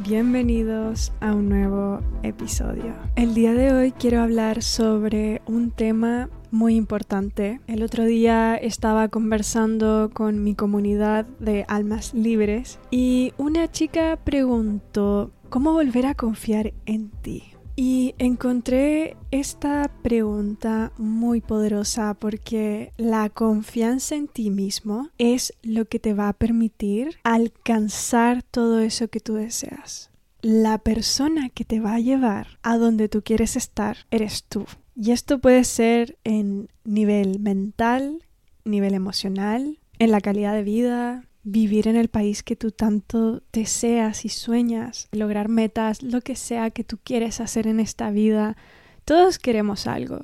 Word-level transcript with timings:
Bienvenidos 0.00 1.12
a 1.20 1.32
un 1.32 1.48
nuevo 1.48 2.00
episodio. 2.24 2.96
El 3.14 3.32
día 3.32 3.54
de 3.54 3.72
hoy 3.72 3.92
quiero 3.92 4.22
hablar 4.22 4.60
sobre 4.60 5.40
un 5.46 5.70
tema 5.70 6.28
muy 6.50 6.74
importante. 6.74 7.60
El 7.68 7.80
otro 7.84 8.04
día 8.04 8.56
estaba 8.56 9.06
conversando 9.06 10.10
con 10.12 10.42
mi 10.42 10.56
comunidad 10.56 11.26
de 11.38 11.64
almas 11.68 12.12
libres 12.12 12.80
y 12.90 13.34
una 13.38 13.70
chica 13.70 14.18
preguntó 14.22 15.30
cómo 15.48 15.72
volver 15.72 16.06
a 16.06 16.16
confiar 16.16 16.72
en 16.86 17.10
ti. 17.10 17.53
Y 17.76 18.14
encontré 18.18 19.16
esta 19.32 19.90
pregunta 20.02 20.92
muy 20.96 21.40
poderosa 21.40 22.14
porque 22.14 22.92
la 22.96 23.28
confianza 23.30 24.14
en 24.14 24.28
ti 24.28 24.50
mismo 24.50 25.10
es 25.18 25.54
lo 25.62 25.86
que 25.86 25.98
te 25.98 26.14
va 26.14 26.28
a 26.28 26.34
permitir 26.34 27.18
alcanzar 27.24 28.44
todo 28.44 28.78
eso 28.78 29.08
que 29.08 29.18
tú 29.18 29.34
deseas. 29.34 30.10
La 30.40 30.78
persona 30.78 31.48
que 31.48 31.64
te 31.64 31.80
va 31.80 31.94
a 31.94 32.00
llevar 32.00 32.58
a 32.62 32.76
donde 32.76 33.08
tú 33.08 33.22
quieres 33.22 33.56
estar 33.56 33.96
eres 34.10 34.44
tú. 34.44 34.66
Y 34.94 35.10
esto 35.10 35.40
puede 35.40 35.64
ser 35.64 36.16
en 36.22 36.68
nivel 36.84 37.40
mental, 37.40 38.22
nivel 38.64 38.94
emocional, 38.94 39.80
en 39.98 40.10
la 40.12 40.20
calidad 40.20 40.54
de 40.54 40.62
vida, 40.62 41.24
vivir 41.44 41.86
en 41.88 41.96
el 41.96 42.08
país 42.08 42.42
que 42.42 42.56
tú 42.56 42.70
tanto 42.70 43.42
deseas 43.52 44.24
y 44.24 44.30
sueñas, 44.30 45.08
lograr 45.12 45.48
metas, 45.48 46.02
lo 46.02 46.22
que 46.22 46.36
sea 46.36 46.70
que 46.70 46.84
tú 46.84 46.98
quieres 47.04 47.40
hacer 47.40 47.66
en 47.66 47.80
esta 47.80 48.10
vida. 48.10 48.56
Todos 49.04 49.38
queremos 49.38 49.86
algo. 49.86 50.22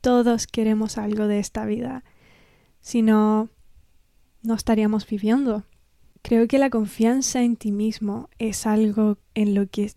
Todos 0.00 0.46
queremos 0.46 0.98
algo 0.98 1.26
de 1.26 1.40
esta 1.40 1.66
vida. 1.66 2.04
Si 2.80 3.02
no, 3.02 3.48
no 4.42 4.54
estaríamos 4.54 5.06
viviendo. 5.06 5.64
Creo 6.22 6.46
que 6.46 6.58
la 6.58 6.70
confianza 6.70 7.42
en 7.42 7.56
ti 7.56 7.72
mismo 7.72 8.30
es 8.38 8.66
algo 8.66 9.18
en 9.34 9.54
lo 9.54 9.66
que 9.66 9.92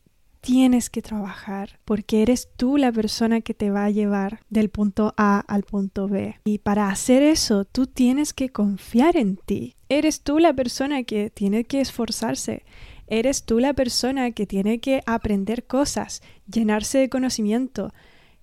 tienes 0.48 0.90
que 0.90 1.02
trabajar 1.02 1.78
porque 1.84 2.22
eres 2.22 2.48
tú 2.56 2.78
la 2.78 2.94
persona 2.94 3.42
que 3.42 3.54
te 3.54 3.70
va 3.70 3.84
a 3.84 3.90
llevar 3.90 4.40
del 4.50 4.70
punto 4.70 5.14
A 5.18 5.42
al 5.42 5.64
punto 5.64 6.08
B. 6.08 6.40
Y 6.46 6.60
para 6.60 6.88
hacer 6.88 7.22
eso, 7.22 7.66
tú 7.66 7.86
tienes 7.86 8.32
que 8.32 8.48
confiar 8.48 9.18
en 9.18 9.36
ti. 9.36 9.76
Eres 9.90 10.22
tú 10.22 10.40
la 10.40 10.54
persona 10.54 11.04
que 11.04 11.30
tiene 11.30 11.66
que 11.66 11.82
esforzarse. 11.82 12.64
Eres 13.08 13.44
tú 13.44 13.60
la 13.60 13.74
persona 13.74 14.32
que 14.32 14.48
tiene 14.48 14.80
que 14.80 15.02
aprender 15.06 15.68
cosas, 15.68 16.22
llenarse 16.50 16.98
de 17.00 17.10
conocimiento, 17.10 17.94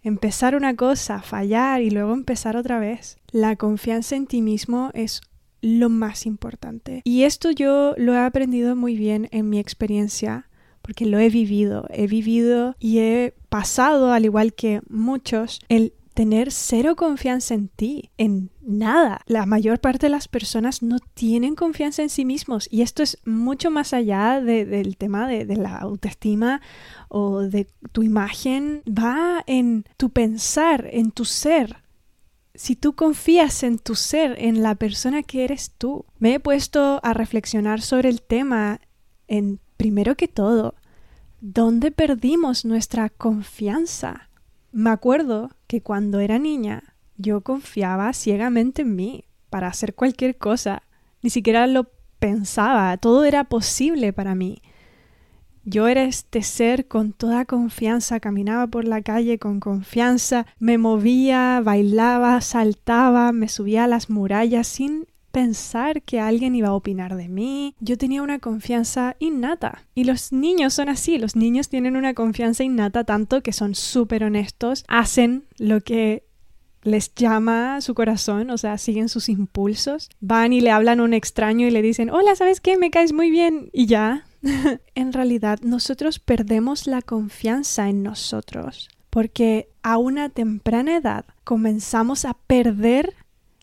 empezar 0.02 0.56
una 0.56 0.76
cosa, 0.76 1.22
fallar 1.22 1.80
y 1.80 1.88
luego 1.88 2.12
empezar 2.12 2.58
otra 2.58 2.78
vez. 2.78 3.16
La 3.32 3.56
confianza 3.56 4.14
en 4.14 4.26
ti 4.26 4.42
mismo 4.42 4.90
es 4.92 5.22
lo 5.62 5.88
más 5.88 6.26
importante. 6.26 7.00
Y 7.04 7.22
esto 7.22 7.50
yo 7.50 7.94
lo 7.96 8.12
he 8.12 8.18
aprendido 8.18 8.76
muy 8.76 8.94
bien 8.94 9.26
en 9.32 9.48
mi 9.48 9.58
experiencia 9.58 10.50
porque 10.84 11.06
lo 11.06 11.18
he 11.18 11.30
vivido, 11.30 11.86
he 11.88 12.06
vivido 12.06 12.76
y 12.78 12.98
he 12.98 13.34
pasado, 13.48 14.12
al 14.12 14.26
igual 14.26 14.52
que 14.52 14.82
muchos, 14.90 15.60
el 15.70 15.94
tener 16.12 16.52
cero 16.52 16.94
confianza 16.94 17.54
en 17.54 17.68
ti, 17.68 18.10
en 18.18 18.50
nada. 18.60 19.22
La 19.26 19.46
mayor 19.46 19.80
parte 19.80 20.06
de 20.06 20.10
las 20.10 20.28
personas 20.28 20.82
no 20.82 20.98
tienen 21.14 21.54
confianza 21.54 22.02
en 22.02 22.10
sí 22.10 22.26
mismos 22.26 22.68
y 22.70 22.82
esto 22.82 23.02
es 23.02 23.18
mucho 23.24 23.70
más 23.70 23.94
allá 23.94 24.42
del 24.42 24.98
tema 24.98 25.26
de, 25.26 25.46
de, 25.46 25.56
la 25.56 25.78
autoestima 25.78 26.60
o 27.08 27.40
de 27.40 27.66
tu 27.92 28.02
imagen. 28.02 28.82
Va 28.86 29.42
en 29.46 29.86
tu 29.96 30.10
pensar, 30.10 30.86
en 30.92 31.12
tu 31.12 31.24
ser. 31.24 31.78
Si 32.54 32.76
tú 32.76 32.92
confías 32.92 33.62
en 33.62 33.78
tu 33.78 33.94
ser, 33.94 34.36
en 34.38 34.62
la 34.62 34.74
persona 34.74 35.22
que 35.22 35.44
eres 35.44 35.72
tú. 35.78 36.04
Me 36.18 36.34
he 36.34 36.40
puesto 36.40 37.00
a 37.02 37.14
reflexionar 37.14 37.80
sobre 37.80 38.10
el 38.10 38.20
tema 38.20 38.82
en 39.28 39.58
primero 39.84 40.14
que 40.14 40.28
todo, 40.28 40.76
¿dónde 41.42 41.90
perdimos 41.90 42.64
nuestra 42.64 43.10
confianza? 43.10 44.30
Me 44.72 44.88
acuerdo 44.88 45.50
que 45.66 45.82
cuando 45.82 46.20
era 46.20 46.38
niña 46.38 46.94
yo 47.18 47.42
confiaba 47.42 48.10
ciegamente 48.14 48.80
en 48.80 48.96
mí 48.96 49.24
para 49.50 49.66
hacer 49.66 49.94
cualquier 49.94 50.38
cosa. 50.38 50.84
Ni 51.20 51.28
siquiera 51.28 51.66
lo 51.66 51.90
pensaba, 52.18 52.96
todo 52.96 53.24
era 53.26 53.44
posible 53.44 54.14
para 54.14 54.34
mí. 54.34 54.62
Yo 55.64 55.86
era 55.86 56.04
este 56.04 56.42
ser 56.42 56.88
con 56.88 57.12
toda 57.12 57.44
confianza, 57.44 58.20
caminaba 58.20 58.68
por 58.68 58.86
la 58.86 59.02
calle 59.02 59.38
con 59.38 59.60
confianza, 59.60 60.46
me 60.58 60.78
movía, 60.78 61.60
bailaba, 61.62 62.40
saltaba, 62.40 63.32
me 63.32 63.50
subía 63.50 63.84
a 63.84 63.88
las 63.88 64.08
murallas 64.08 64.66
sin 64.66 65.06
pensar 65.34 66.02
que 66.02 66.20
alguien 66.20 66.54
iba 66.54 66.68
a 66.68 66.74
opinar 66.74 67.16
de 67.16 67.28
mí. 67.28 67.74
Yo 67.80 67.98
tenía 67.98 68.22
una 68.22 68.38
confianza 68.38 69.16
innata. 69.18 69.82
Y 69.94 70.04
los 70.04 70.32
niños 70.32 70.74
son 70.74 70.88
así, 70.88 71.18
los 71.18 71.34
niños 71.34 71.68
tienen 71.68 71.96
una 71.96 72.14
confianza 72.14 72.62
innata 72.62 73.02
tanto 73.02 73.42
que 73.42 73.52
son 73.52 73.74
súper 73.74 74.22
honestos, 74.22 74.84
hacen 74.86 75.44
lo 75.58 75.80
que 75.80 76.24
les 76.82 77.12
llama 77.14 77.80
su 77.80 77.94
corazón, 77.94 78.50
o 78.50 78.58
sea, 78.58 78.78
siguen 78.78 79.08
sus 79.08 79.28
impulsos, 79.28 80.08
van 80.20 80.52
y 80.52 80.60
le 80.60 80.70
hablan 80.70 81.00
a 81.00 81.04
un 81.04 81.14
extraño 81.14 81.66
y 81.66 81.70
le 81.70 81.82
dicen, 81.82 82.10
hola, 82.10 82.36
¿sabes 82.36 82.60
qué? 82.60 82.78
Me 82.78 82.90
caes 82.90 83.12
muy 83.12 83.30
bien. 83.30 83.70
Y 83.72 83.86
ya. 83.86 84.26
en 84.94 85.12
realidad, 85.12 85.58
nosotros 85.62 86.20
perdemos 86.20 86.86
la 86.86 87.02
confianza 87.02 87.88
en 87.88 88.02
nosotros 88.04 88.88
porque 89.14 89.68
a 89.84 89.96
una 89.96 90.28
temprana 90.28 90.96
edad 90.96 91.24
comenzamos 91.44 92.24
a 92.24 92.34
perder 92.34 93.14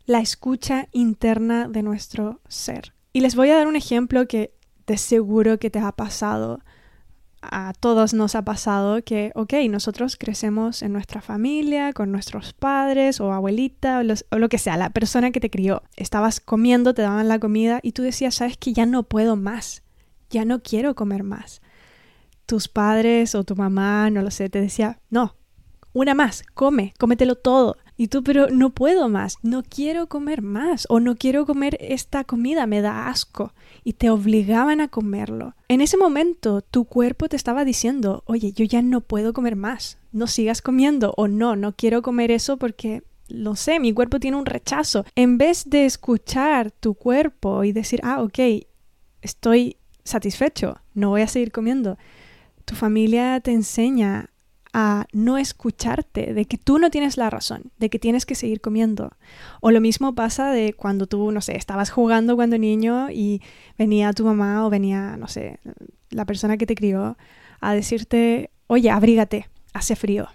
la 0.06 0.20
escucha 0.20 0.88
interna 0.92 1.68
de 1.68 1.84
nuestro 1.84 2.42
ser. 2.48 2.94
Y 3.14 3.22
les 3.22 3.36
voy 3.36 3.50
a 3.50 3.56
dar 3.56 3.68
un 3.68 3.76
ejemplo 3.76 4.28
que 4.28 4.54
de 4.88 4.98
seguro 4.98 5.60
que 5.60 5.70
te 5.70 5.80
ha 5.80 5.92
pasado. 5.92 6.60
A 7.42 7.74
todos 7.80 8.14
nos 8.14 8.36
ha 8.36 8.44
pasado 8.44 9.04
que, 9.04 9.32
ok, 9.36 9.54
nosotros 9.70 10.16
crecemos 10.16 10.84
en 10.84 10.94
nuestra 10.94 11.22
familia, 11.22 11.92
con 11.92 12.12
nuestros 12.12 12.54
padres 12.54 13.20
o 13.20 13.34
abuelita 13.34 14.00
o, 14.00 14.36
o 14.36 14.40
lo 14.40 14.50
que 14.50 14.60
sea, 14.60 14.78
la 14.78 14.92
persona 14.92 15.32
que 15.32 15.40
te 15.40 15.50
crió. 15.50 15.82
Estabas 15.96 16.40
comiendo, 16.40 16.94
te 16.94 17.02
daban 17.02 17.28
la 17.28 17.40
comida 17.40 17.80
y 17.82 17.94
tú 17.94 18.04
decías, 18.04 18.36
sabes 18.36 18.58
que 18.58 18.74
ya 18.74 18.86
no 18.86 19.04
puedo 19.04 19.36
más, 19.36 19.82
ya 20.30 20.46
no 20.46 20.62
quiero 20.62 20.94
comer 20.94 21.24
más. 21.24 21.62
Tus 22.46 22.68
padres 22.68 23.34
o 23.34 23.44
tu 23.44 23.56
mamá, 23.56 24.10
no 24.12 24.22
lo 24.22 24.30
sé, 24.30 24.50
te 24.50 24.62
decía, 24.62 25.00
no, 25.10 25.36
una 25.94 26.14
más, 26.14 26.44
come, 26.54 26.94
cómetelo 27.00 27.36
todo. 27.36 27.78
Y 28.02 28.08
tú, 28.08 28.24
pero 28.24 28.50
no 28.50 28.72
puedo 28.72 29.10
más, 29.10 29.38
no 29.44 29.62
quiero 29.62 30.08
comer 30.08 30.42
más 30.42 30.88
o 30.90 31.00
no 31.00 31.16
quiero 31.16 31.46
comer 31.46 31.78
esta 31.80 32.24
comida, 32.24 32.66
me 32.66 32.82
da 32.82 33.10
asco. 33.10 33.54
Y 33.84 33.94
te 33.94 34.10
obligaban 34.10 34.82
a 34.82 34.88
comerlo. 34.88 35.54
En 35.68 35.82
ese 35.82 35.98
momento 35.98 36.64
tu 36.64 36.86
cuerpo 36.86 37.30
te 37.30 37.36
estaba 37.36 37.64
diciendo, 37.64 38.24
oye, 38.26 38.54
yo 38.54 38.66
ya 38.66 38.82
no 38.82 39.02
puedo 39.02 39.34
comer 39.34 39.56
más, 39.56 40.00
no 40.12 40.26
sigas 40.26 40.64
comiendo 40.64 41.14
o 41.16 41.28
no, 41.28 41.56
no 41.56 41.76
quiero 41.76 42.02
comer 42.02 42.32
eso 42.32 42.58
porque 42.58 43.04
lo 43.28 43.56
sé, 43.56 43.80
mi 43.80 43.94
cuerpo 43.94 44.20
tiene 44.20 44.38
un 44.38 44.48
rechazo. 44.48 45.06
En 45.14 45.38
vez 45.38 45.70
de 45.70 45.86
escuchar 45.86 46.72
tu 46.72 46.96
cuerpo 46.96 47.64
y 47.64 47.72
decir, 47.72 48.00
ah, 48.02 48.24
ok, 48.24 48.66
estoy 49.22 49.78
satisfecho, 50.04 50.80
no 50.96 51.10
voy 51.10 51.22
a 51.22 51.28
seguir 51.28 51.52
comiendo, 51.52 52.00
tu 52.66 52.74
familia 52.74 53.42
te 53.42 53.52
enseña 53.52 54.31
a 54.74 55.06
no 55.12 55.38
escucharte, 55.38 56.34
de 56.34 56.46
que 56.46 56.58
tú 56.58 56.80
no 56.80 56.90
tienes 56.90 57.18
la 57.18 57.30
razón, 57.30 57.72
de 57.78 57.90
que 57.90 58.00
tienes 58.00 58.26
que 58.26 58.36
seguir 58.36 58.62
comiendo. 58.62 59.12
O 59.60 59.72
lo 59.72 59.82
mismo 59.82 60.16
pasa 60.16 60.52
de 60.52 60.74
cuando 60.74 61.08
tú, 61.08 61.32
no 61.32 61.42
sé, 61.42 61.58
estabas 61.58 61.90
jugando 61.90 62.36
cuando 62.36 62.58
niño 62.58 63.10
y 63.12 63.42
venía 63.78 64.14
tu 64.14 64.26
mamá 64.26 64.66
o 64.66 64.70
venía, 64.70 65.18
no 65.18 65.28
sé, 65.28 65.60
la 66.10 66.26
persona 66.26 66.58
que 66.58 66.66
te 66.66 66.76
crió 66.76 67.18
a 67.60 67.74
decirte, 67.74 68.52
oye, 68.68 68.90
abrígate, 68.90 69.50
hace 69.74 69.96
frío. 69.96 70.28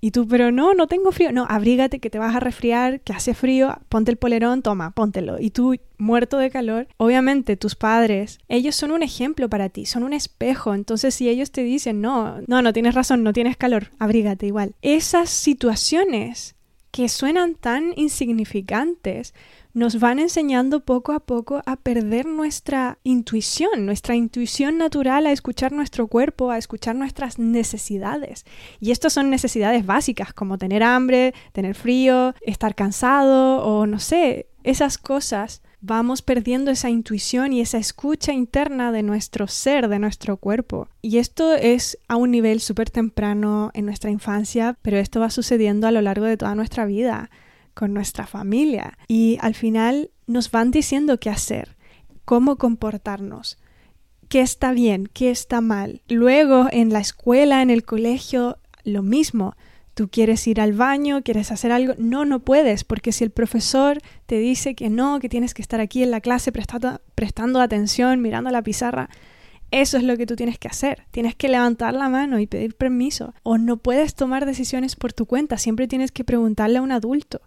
Y 0.00 0.12
tú, 0.12 0.26
pero 0.26 0.50
no, 0.50 0.74
no 0.74 0.86
tengo 0.86 1.12
frío. 1.12 1.32
No, 1.32 1.46
abrígate 1.48 1.98
que 1.98 2.10
te 2.10 2.18
vas 2.18 2.34
a 2.34 2.40
resfriar, 2.40 3.00
que 3.00 3.12
hace 3.12 3.34
frío, 3.34 3.78
ponte 3.88 4.10
el 4.10 4.16
polerón, 4.16 4.62
toma, 4.62 4.92
póntelo. 4.92 5.38
Y 5.38 5.50
tú, 5.50 5.76
muerto 5.98 6.38
de 6.38 6.50
calor, 6.50 6.88
obviamente 6.96 7.56
tus 7.56 7.74
padres, 7.74 8.38
ellos 8.48 8.74
son 8.74 8.92
un 8.92 9.02
ejemplo 9.02 9.48
para 9.48 9.68
ti, 9.68 9.86
son 9.86 10.02
un 10.02 10.12
espejo. 10.12 10.74
Entonces, 10.74 11.14
si 11.14 11.28
ellos 11.28 11.50
te 11.50 11.62
dicen, 11.62 12.00
no, 12.00 12.40
no, 12.46 12.62
no 12.62 12.72
tienes 12.72 12.94
razón, 12.94 13.22
no 13.22 13.32
tienes 13.32 13.56
calor, 13.56 13.92
abrígate 13.98 14.46
igual. 14.46 14.74
Esas 14.80 15.28
situaciones 15.28 16.56
que 16.90 17.08
suenan 17.08 17.54
tan 17.54 17.92
insignificantes 17.96 19.34
nos 19.72 20.00
van 20.00 20.18
enseñando 20.18 20.80
poco 20.84 21.12
a 21.12 21.20
poco 21.20 21.62
a 21.66 21.76
perder 21.76 22.26
nuestra 22.26 22.98
intuición, 23.02 23.86
nuestra 23.86 24.14
intuición 24.14 24.78
natural 24.78 25.26
a 25.26 25.32
escuchar 25.32 25.72
nuestro 25.72 26.06
cuerpo, 26.08 26.50
a 26.50 26.58
escuchar 26.58 26.96
nuestras 26.96 27.38
necesidades. 27.38 28.44
Y 28.80 28.90
estas 28.90 29.12
son 29.12 29.30
necesidades 29.30 29.86
básicas 29.86 30.32
como 30.32 30.58
tener 30.58 30.82
hambre, 30.82 31.34
tener 31.52 31.74
frío, 31.74 32.34
estar 32.40 32.74
cansado 32.74 33.62
o 33.64 33.86
no 33.86 33.98
sé, 33.98 34.46
esas 34.62 34.98
cosas 34.98 35.62
vamos 35.80 36.20
perdiendo 36.20 36.70
esa 36.70 36.90
intuición 36.90 37.52
y 37.52 37.60
esa 37.60 37.78
escucha 37.78 38.32
interna 38.32 38.92
de 38.92 39.02
nuestro 39.02 39.46
ser, 39.46 39.88
de 39.88 39.98
nuestro 39.98 40.36
cuerpo. 40.36 40.88
Y 41.00 41.18
esto 41.18 41.54
es 41.54 41.98
a 42.08 42.16
un 42.16 42.30
nivel 42.30 42.60
súper 42.60 42.90
temprano 42.90 43.70
en 43.72 43.86
nuestra 43.86 44.10
infancia, 44.10 44.76
pero 44.82 44.98
esto 44.98 45.20
va 45.20 45.30
sucediendo 45.30 45.86
a 45.86 45.90
lo 45.90 46.02
largo 46.02 46.26
de 46.26 46.36
toda 46.36 46.54
nuestra 46.54 46.84
vida 46.84 47.30
con 47.80 47.94
nuestra 47.94 48.26
familia 48.26 48.98
y 49.08 49.38
al 49.40 49.54
final 49.54 50.10
nos 50.26 50.50
van 50.50 50.70
diciendo 50.70 51.18
qué 51.18 51.30
hacer, 51.30 51.78
cómo 52.26 52.56
comportarnos, 52.56 53.56
qué 54.28 54.42
está 54.42 54.72
bien, 54.72 55.08
qué 55.10 55.30
está 55.30 55.62
mal. 55.62 56.02
Luego 56.06 56.66
en 56.72 56.92
la 56.92 57.00
escuela, 57.00 57.62
en 57.62 57.70
el 57.70 57.86
colegio, 57.86 58.58
lo 58.84 59.02
mismo. 59.02 59.56
Tú 59.94 60.10
quieres 60.10 60.46
ir 60.46 60.60
al 60.60 60.74
baño, 60.74 61.22
quieres 61.22 61.50
hacer 61.52 61.72
algo, 61.72 61.94
no, 61.96 62.26
no 62.26 62.40
puedes, 62.40 62.84
porque 62.84 63.12
si 63.12 63.24
el 63.24 63.30
profesor 63.30 63.98
te 64.26 64.38
dice 64.38 64.74
que 64.74 64.90
no, 64.90 65.18
que 65.18 65.30
tienes 65.30 65.54
que 65.54 65.62
estar 65.62 65.80
aquí 65.80 66.02
en 66.02 66.10
la 66.10 66.20
clase 66.20 66.52
prestando, 66.52 67.60
atención, 67.62 68.20
mirando 68.20 68.50
la 68.50 68.60
pizarra, 68.60 69.08
eso 69.70 69.96
es 69.96 70.02
lo 70.02 70.18
que 70.18 70.26
tú 70.26 70.36
tienes 70.36 70.58
que 70.58 70.68
hacer. 70.68 71.06
Tienes 71.12 71.34
que 71.34 71.48
levantar 71.48 71.94
la 71.94 72.10
mano 72.10 72.40
y 72.40 72.46
pedir 72.46 72.74
permiso. 72.74 73.32
O 73.42 73.56
no 73.56 73.78
puedes 73.78 74.14
tomar 74.14 74.44
decisiones 74.44 74.96
por 74.96 75.14
tu 75.14 75.24
cuenta. 75.24 75.56
Siempre 75.56 75.88
tienes 75.88 76.12
que 76.12 76.24
preguntarle 76.24 76.78
a 76.78 76.82
un 76.82 76.92
adulto. 76.92 77.40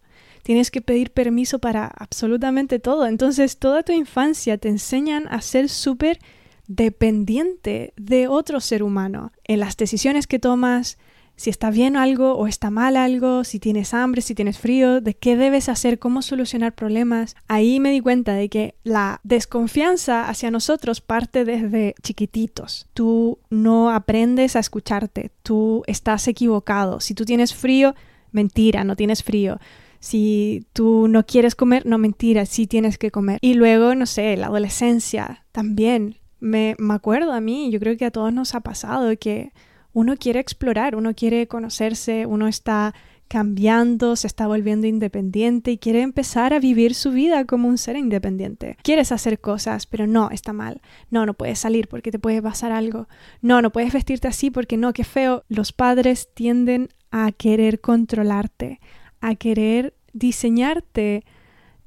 Tienes 0.44 0.72
que 0.72 0.82
pedir 0.82 1.12
permiso 1.12 1.60
para 1.60 1.88
absolutamente 1.88 2.80
todo. 2.80 3.08
Entonces, 3.08 3.58
toda 3.58 3.84
tu 3.84 3.92
infancia 3.94 4.58
te 4.58 4.70
enseñan 4.70 5.28
a 5.30 5.42
ser 5.42 5.70
súper 5.70 6.20
dependiente 6.68 7.94
de 7.98 8.28
otro 8.28 8.60
ser 8.60 8.84
humano. 8.84 9.32
En 9.46 9.60
las 9.60 9.78
decisiones 9.78 10.28
que 10.28 10.40
tomas, 10.40 10.98
si 11.36 11.50
está 11.50 11.72
bien 11.72 11.96
algo 11.96 12.34
o 12.34 12.48
está 12.48 12.70
mal 12.70 12.96
algo, 12.96 13.44
si 13.44 13.60
tienes 13.60 13.94
hambre, 13.94 14.22
si 14.22 14.36
tienes 14.36 14.60
frío, 14.60 15.02
de 15.02 15.16
qué 15.16 15.36
debes 15.36 15.68
hacer, 15.68 15.98
cómo 15.98 16.22
solucionar 16.22 16.74
problemas. 16.74 17.36
Ahí 17.48 17.80
me 17.80 17.92
di 17.92 18.02
cuenta 18.02 18.34
de 18.34 18.50
que 18.50 18.76
la 18.84 19.20
desconfianza 19.24 20.30
hacia 20.30 20.52
nosotros 20.52 21.02
parte 21.02 21.44
desde 21.44 21.96
chiquititos. 22.04 22.88
Tú 22.94 23.40
no 23.50 23.90
aprendes 23.90 24.56
a 24.56 24.60
escucharte, 24.60 25.32
tú 25.42 25.84
estás 25.88 26.28
equivocado. 26.28 27.00
Si 27.00 27.14
tú 27.14 27.26
tienes 27.26 27.54
frío, 27.54 27.96
mentira, 28.32 28.84
no 28.84 28.96
tienes 28.96 29.24
frío. 29.24 29.60
Si 30.04 30.68
tú 30.74 31.08
no 31.08 31.26
quieres 31.26 31.56
comer, 31.56 31.86
no 31.86 31.98
mentira, 31.98 32.46
sí 32.46 32.68
tienes 32.68 32.98
que 32.98 33.10
comer. 33.10 33.38
Y 33.40 33.54
luego, 33.54 33.96
no 33.96 34.06
sé, 34.06 34.36
la 34.36 34.48
adolescencia 34.48 35.46
también. 35.54 36.18
Me, 36.42 36.76
me 36.78 36.94
acuerdo 36.94 37.32
a 37.32 37.40
mí, 37.40 37.72
yo 37.72 37.80
creo 37.80 37.96
que 37.96 38.04
a 38.04 38.12
todos 38.12 38.34
nos 38.34 38.54
ha 38.54 38.60
pasado 38.60 39.16
que 39.18 39.54
uno 39.94 40.18
quiere 40.18 40.42
explorar, 40.42 40.98
uno 40.98 41.14
quiere 41.14 41.48
conocerse, 41.48 42.26
uno 42.26 42.50
está 42.50 42.94
cambiando, 43.30 44.18
se 44.18 44.28
está 44.28 44.46
volviendo 44.46 44.88
independiente 44.88 45.72
y 45.72 45.78
quiere 45.78 46.02
empezar 46.02 46.54
a 46.54 46.60
vivir 46.60 46.96
su 46.96 47.12
vida 47.12 47.46
como 47.46 47.70
un 47.70 47.78
ser 47.78 47.96
independiente. 47.96 48.76
Quieres 48.84 49.14
hacer 49.14 49.40
cosas, 49.40 49.86
pero 49.86 50.06
no, 50.06 50.32
está 50.32 50.52
mal. 50.52 50.82
No, 51.12 51.26
no 51.26 51.34
puedes 51.34 51.60
salir 51.60 51.88
porque 51.88 52.12
te 52.12 52.20
puede 52.20 52.42
pasar 52.42 52.74
algo. 52.74 53.08
No, 53.42 53.62
no 53.62 53.72
puedes 53.72 53.94
vestirte 53.94 54.28
así 54.28 54.52
porque 54.52 54.76
no, 54.76 54.92
qué 54.92 55.06
feo. 55.06 55.46
Los 55.48 55.72
padres 55.72 56.28
tienden 56.34 56.90
a 57.10 57.32
querer 57.32 57.80
controlarte, 57.80 58.82
a 59.24 59.36
querer 59.36 59.94
diseñarte 60.12 61.24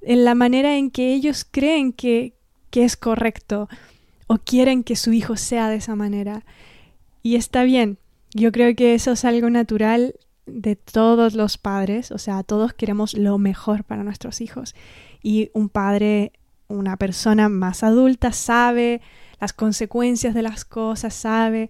en 0.01 0.25
la 0.25 0.35
manera 0.35 0.79
en 0.79 0.91
que 0.91 1.13
ellos 1.13 1.47
creen 1.49 1.93
que, 1.93 2.33
que 2.71 2.85
es 2.85 2.97
correcto 2.97 3.69
o 4.27 4.39
quieren 4.39 4.83
que 4.83 4.97
su 4.97 5.13
hijo 5.13 5.37
sea 5.37 5.69
de 5.69 5.77
esa 5.77 5.95
manera. 5.95 6.45
Y 7.23 7.37
está 7.37 7.63
bien, 7.63 7.99
yo 8.33 8.53
creo 8.53 8.75
que 8.75 8.95
eso 8.95 9.13
es 9.13 9.25
algo 9.27 9.51
natural 9.51 10.15
de 10.47 10.77
todos 10.77 11.35
los 11.35 11.59
padres, 11.59 12.11
o 12.11 12.19
sea, 12.19 12.43
todos 12.43 12.73
queremos 12.73 13.13
lo 13.15 13.37
mejor 13.37 13.85
para 13.85 14.03
nuestros 14.03 14.41
hijos. 14.41 14.75
Y 15.23 15.51
un 15.53 15.69
padre, 15.69 16.33
una 16.69 16.97
persona 16.97 17.51
más 17.51 17.83
adulta, 17.83 18.33
sabe 18.33 19.03
las 19.41 19.53
consecuencias 19.53 20.33
de 20.33 20.43
las 20.43 20.65
cosas, 20.65 21.13
sabe 21.13 21.69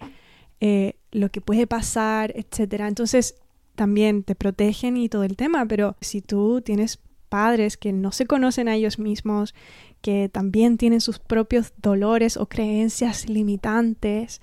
eh, 0.60 0.94
lo 1.10 1.30
que 1.30 1.40
puede 1.40 1.66
pasar, 1.66 2.32
etc. 2.36 2.82
Entonces, 2.86 3.34
también 3.76 4.24
te 4.24 4.34
protegen 4.34 4.96
y 4.96 5.08
todo 5.08 5.22
el 5.22 5.36
tema, 5.36 5.66
pero 5.66 5.96
si 6.00 6.22
tú 6.22 6.60
tienes 6.62 6.98
padres 7.28 7.76
que 7.76 7.92
no 7.92 8.12
se 8.12 8.26
conocen 8.26 8.68
a 8.68 8.74
ellos 8.74 8.98
mismos, 8.98 9.54
que 10.00 10.28
también 10.28 10.78
tienen 10.78 11.00
sus 11.00 11.18
propios 11.18 11.72
dolores 11.80 12.36
o 12.36 12.46
creencias 12.46 13.28
limitantes, 13.28 14.40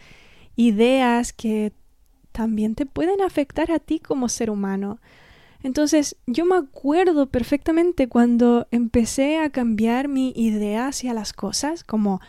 ideas 0.56 1.34
que 1.34 1.74
también 2.32 2.76
te 2.76 2.86
pueden 2.86 3.22
afectar 3.22 3.72
a 3.72 3.80
ti 3.80 4.00
como 4.00 4.30
ser 4.30 4.50
humano. 4.50 5.00
Entonces, 5.62 6.18
yo 6.28 6.46
me 6.46 6.58
acuerdo 6.58 7.28
perfectamente 7.28 8.10
cuando 8.10 8.68
empecé 8.72 9.38
a 9.38 9.50
cambiar 9.50 10.10
mi 10.10 10.34
idea 10.36 10.88
hacia 10.88 11.14
las 11.14 11.32
cosas, 11.32 11.84
como 11.84 12.20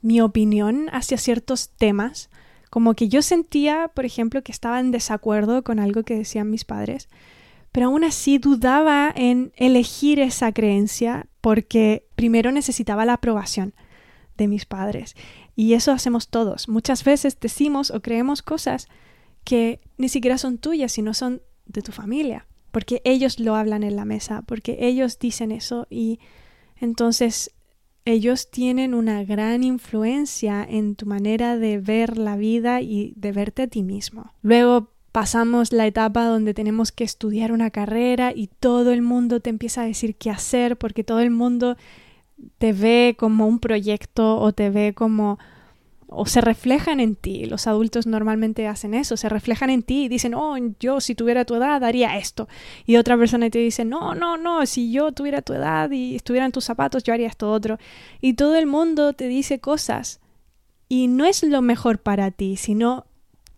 mi 0.00 0.20
opinión 0.20 0.88
hacia 0.92 1.18
ciertos 1.18 1.68
temas, 1.76 2.30
como 2.72 2.94
que 2.94 3.10
yo 3.10 3.20
sentía, 3.20 3.90
por 3.92 4.06
ejemplo, 4.06 4.42
que 4.42 4.50
estaba 4.50 4.80
en 4.80 4.92
desacuerdo 4.92 5.62
con 5.62 5.78
algo 5.78 6.04
que 6.04 6.16
decían 6.16 6.48
mis 6.48 6.64
padres, 6.64 7.10
pero 7.70 7.88
aún 7.88 8.02
así 8.02 8.38
dudaba 8.38 9.12
en 9.14 9.52
elegir 9.56 10.18
esa 10.18 10.52
creencia 10.52 11.26
porque 11.42 12.06
primero 12.14 12.50
necesitaba 12.50 13.04
la 13.04 13.12
aprobación 13.12 13.74
de 14.38 14.48
mis 14.48 14.64
padres. 14.64 15.16
Y 15.54 15.74
eso 15.74 15.92
hacemos 15.92 16.28
todos. 16.28 16.66
Muchas 16.66 17.04
veces 17.04 17.38
decimos 17.38 17.90
o 17.90 18.00
creemos 18.00 18.40
cosas 18.40 18.88
que 19.44 19.82
ni 19.98 20.08
siquiera 20.08 20.38
son 20.38 20.56
tuyas, 20.56 20.92
sino 20.92 21.12
son 21.12 21.42
de 21.66 21.82
tu 21.82 21.92
familia, 21.92 22.46
porque 22.70 23.02
ellos 23.04 23.38
lo 23.38 23.54
hablan 23.54 23.82
en 23.82 23.96
la 23.96 24.06
mesa, 24.06 24.44
porque 24.46 24.78
ellos 24.80 25.18
dicen 25.18 25.52
eso 25.52 25.86
y 25.90 26.20
entonces 26.80 27.50
ellos 28.04 28.50
tienen 28.50 28.94
una 28.94 29.22
gran 29.24 29.62
influencia 29.62 30.66
en 30.68 30.96
tu 30.96 31.06
manera 31.06 31.56
de 31.56 31.78
ver 31.78 32.18
la 32.18 32.36
vida 32.36 32.80
y 32.80 33.14
de 33.16 33.32
verte 33.32 33.62
a 33.62 33.66
ti 33.68 33.82
mismo. 33.82 34.32
Luego 34.42 34.88
pasamos 35.12 35.72
la 35.72 35.86
etapa 35.86 36.24
donde 36.24 36.54
tenemos 36.54 36.90
que 36.90 37.04
estudiar 37.04 37.52
una 37.52 37.70
carrera 37.70 38.32
y 38.34 38.48
todo 38.48 38.92
el 38.92 39.02
mundo 39.02 39.40
te 39.40 39.50
empieza 39.50 39.82
a 39.82 39.86
decir 39.86 40.16
qué 40.16 40.30
hacer 40.30 40.76
porque 40.76 41.04
todo 41.04 41.20
el 41.20 41.30
mundo 41.30 41.76
te 42.58 42.72
ve 42.72 43.14
como 43.18 43.46
un 43.46 43.60
proyecto 43.60 44.38
o 44.38 44.52
te 44.52 44.70
ve 44.70 44.94
como 44.94 45.38
o 46.14 46.26
se 46.26 46.40
reflejan 46.40 47.00
en 47.00 47.16
ti. 47.16 47.46
Los 47.46 47.66
adultos 47.66 48.06
normalmente 48.06 48.66
hacen 48.66 48.94
eso, 48.94 49.16
se 49.16 49.28
reflejan 49.28 49.70
en 49.70 49.82
ti 49.82 50.04
y 50.04 50.08
dicen, 50.08 50.34
oh, 50.34 50.56
yo 50.78 51.00
si 51.00 51.14
tuviera 51.14 51.44
tu 51.44 51.54
edad 51.54 51.82
haría 51.84 52.18
esto. 52.18 52.48
Y 52.86 52.96
otra 52.96 53.16
persona 53.16 53.50
te 53.50 53.58
dice, 53.58 53.84
no, 53.84 54.14
no, 54.14 54.36
no, 54.36 54.66
si 54.66 54.92
yo 54.92 55.12
tuviera 55.12 55.42
tu 55.42 55.52
edad 55.52 55.90
y 55.90 56.16
estuviera 56.16 56.46
en 56.46 56.52
tus 56.52 56.64
zapatos, 56.64 57.02
yo 57.02 57.12
haría 57.12 57.28
esto 57.28 57.50
otro. 57.50 57.78
Y 58.20 58.34
todo 58.34 58.56
el 58.56 58.66
mundo 58.66 59.12
te 59.12 59.28
dice 59.28 59.58
cosas. 59.58 60.20
Y 60.88 61.08
no 61.08 61.24
es 61.24 61.42
lo 61.42 61.62
mejor 61.62 61.98
para 61.98 62.30
ti, 62.30 62.56
sino 62.56 63.06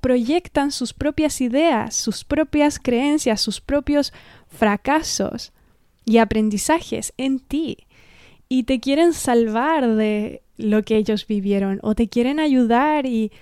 proyectan 0.01 0.71
sus 0.71 0.93
propias 0.93 1.41
ideas, 1.41 1.97
sus 1.97 2.25
propias 2.25 2.79
creencias, 2.79 3.41
sus 3.41 3.61
propios 3.61 4.13
fracasos 4.49 5.53
y 6.05 6.19
aprendizajes 6.19 7.13
en 7.17 7.41
ti 7.41 7.87
y 8.49 8.65
te 8.65 8.79
quieren 8.79 9.13
salvar 9.13 9.97
de 9.97 10.44
lo 10.57 10.83
que 10.83 10.97
ellos 10.97 11.27
vivieron 11.27 11.79
o 11.83 11.95
te 11.95 12.09
quieren 12.09 12.41
ayudar 12.41 13.07
y, 13.07 13.33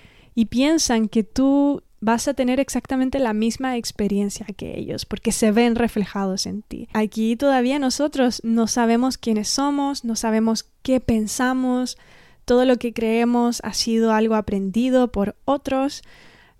piensan 0.49 1.09
que 1.09 1.25
tú 1.25 1.83
vas 2.01 2.27
a 2.27 2.35
tener 2.35 2.59
exactamente 2.59 3.19
la 3.19 3.33
misma 3.33 3.77
experiencia 3.77 4.47
que 4.57 4.79
ellos, 4.79 5.05
porque 5.05 5.31
se 5.31 5.53
ven 5.53 5.77
reflejados 5.77 6.47
en 6.47 6.63
ti. 6.63 6.89
Aquí 6.95 7.37
todavía 7.37 7.79
nosotros 7.79 8.41
no 8.43 8.67
sabemos 8.67 9.19
quiénes 9.19 9.49
somos, 9.49 10.05
no 10.05 10.17
sabemos 10.17 10.67
qué 10.83 11.01
pensamos, 11.01 11.97
todo 12.45 12.65
lo 12.65 12.77
que 12.77 12.93
creemos 12.93 13.61
ha 13.63 13.73
sido 13.73 14.13
algo 14.13 14.35
aprendido 14.35 15.13
por 15.13 15.37
otros, 15.45 16.03